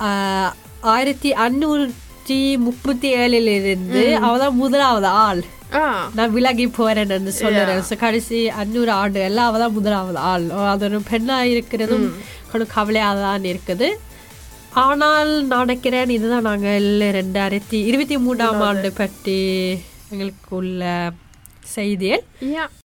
ஆஹ், 0.07 0.51
ஆயிரத்தி 0.91 1.31
அஞ்சூற்றி 1.45 2.39
முப்பத்தி 2.67 3.11
ஏழில் 3.19 3.51
இருந்து 3.59 4.03
அவதான் 4.27 4.59
முதலாவது 4.59 5.09
ஆள். 5.23 5.43
நான் 6.17 6.35
விலகி 6.35 6.67
போறேன்னு 6.77 7.33
சொல்லுறேன் 7.39 8.03
கடைசி 8.03 8.39
அஞ்சூறு 8.61 8.93
ஆண்டு 8.95 9.21
எல்லாம் 9.29 9.49
அவதான் 9.51 9.77
முதலாவது 9.79 10.19
ஆள். 10.29 10.45
அது 10.73 10.85
ஒரு 10.89 11.01
பெண்ணா 11.11 11.39
இருக்கிறதும் 11.53 12.07
கொஞ்சம் 12.51 12.73
கவலையாக 12.75 13.21
தான் 13.21 13.45
இருக்குது. 13.53 13.89
ஆனால் 14.85 15.31
நான் 15.51 15.67
நினைக்கிறேன் 15.67 16.11
இதுதான் 16.11 16.49
நாங்கள் 16.51 16.89
ரெண்டாயிரத்தி 17.19 17.79
இருபத்தி 17.91 18.17
மூன்றாம் 18.19 18.61
ஆண்டு 18.61 18.93
பற்றி 18.93 19.39
எங்களுக்கு 20.11 20.51
உள்ள 20.57 20.83
செய்தியல் 21.77 22.25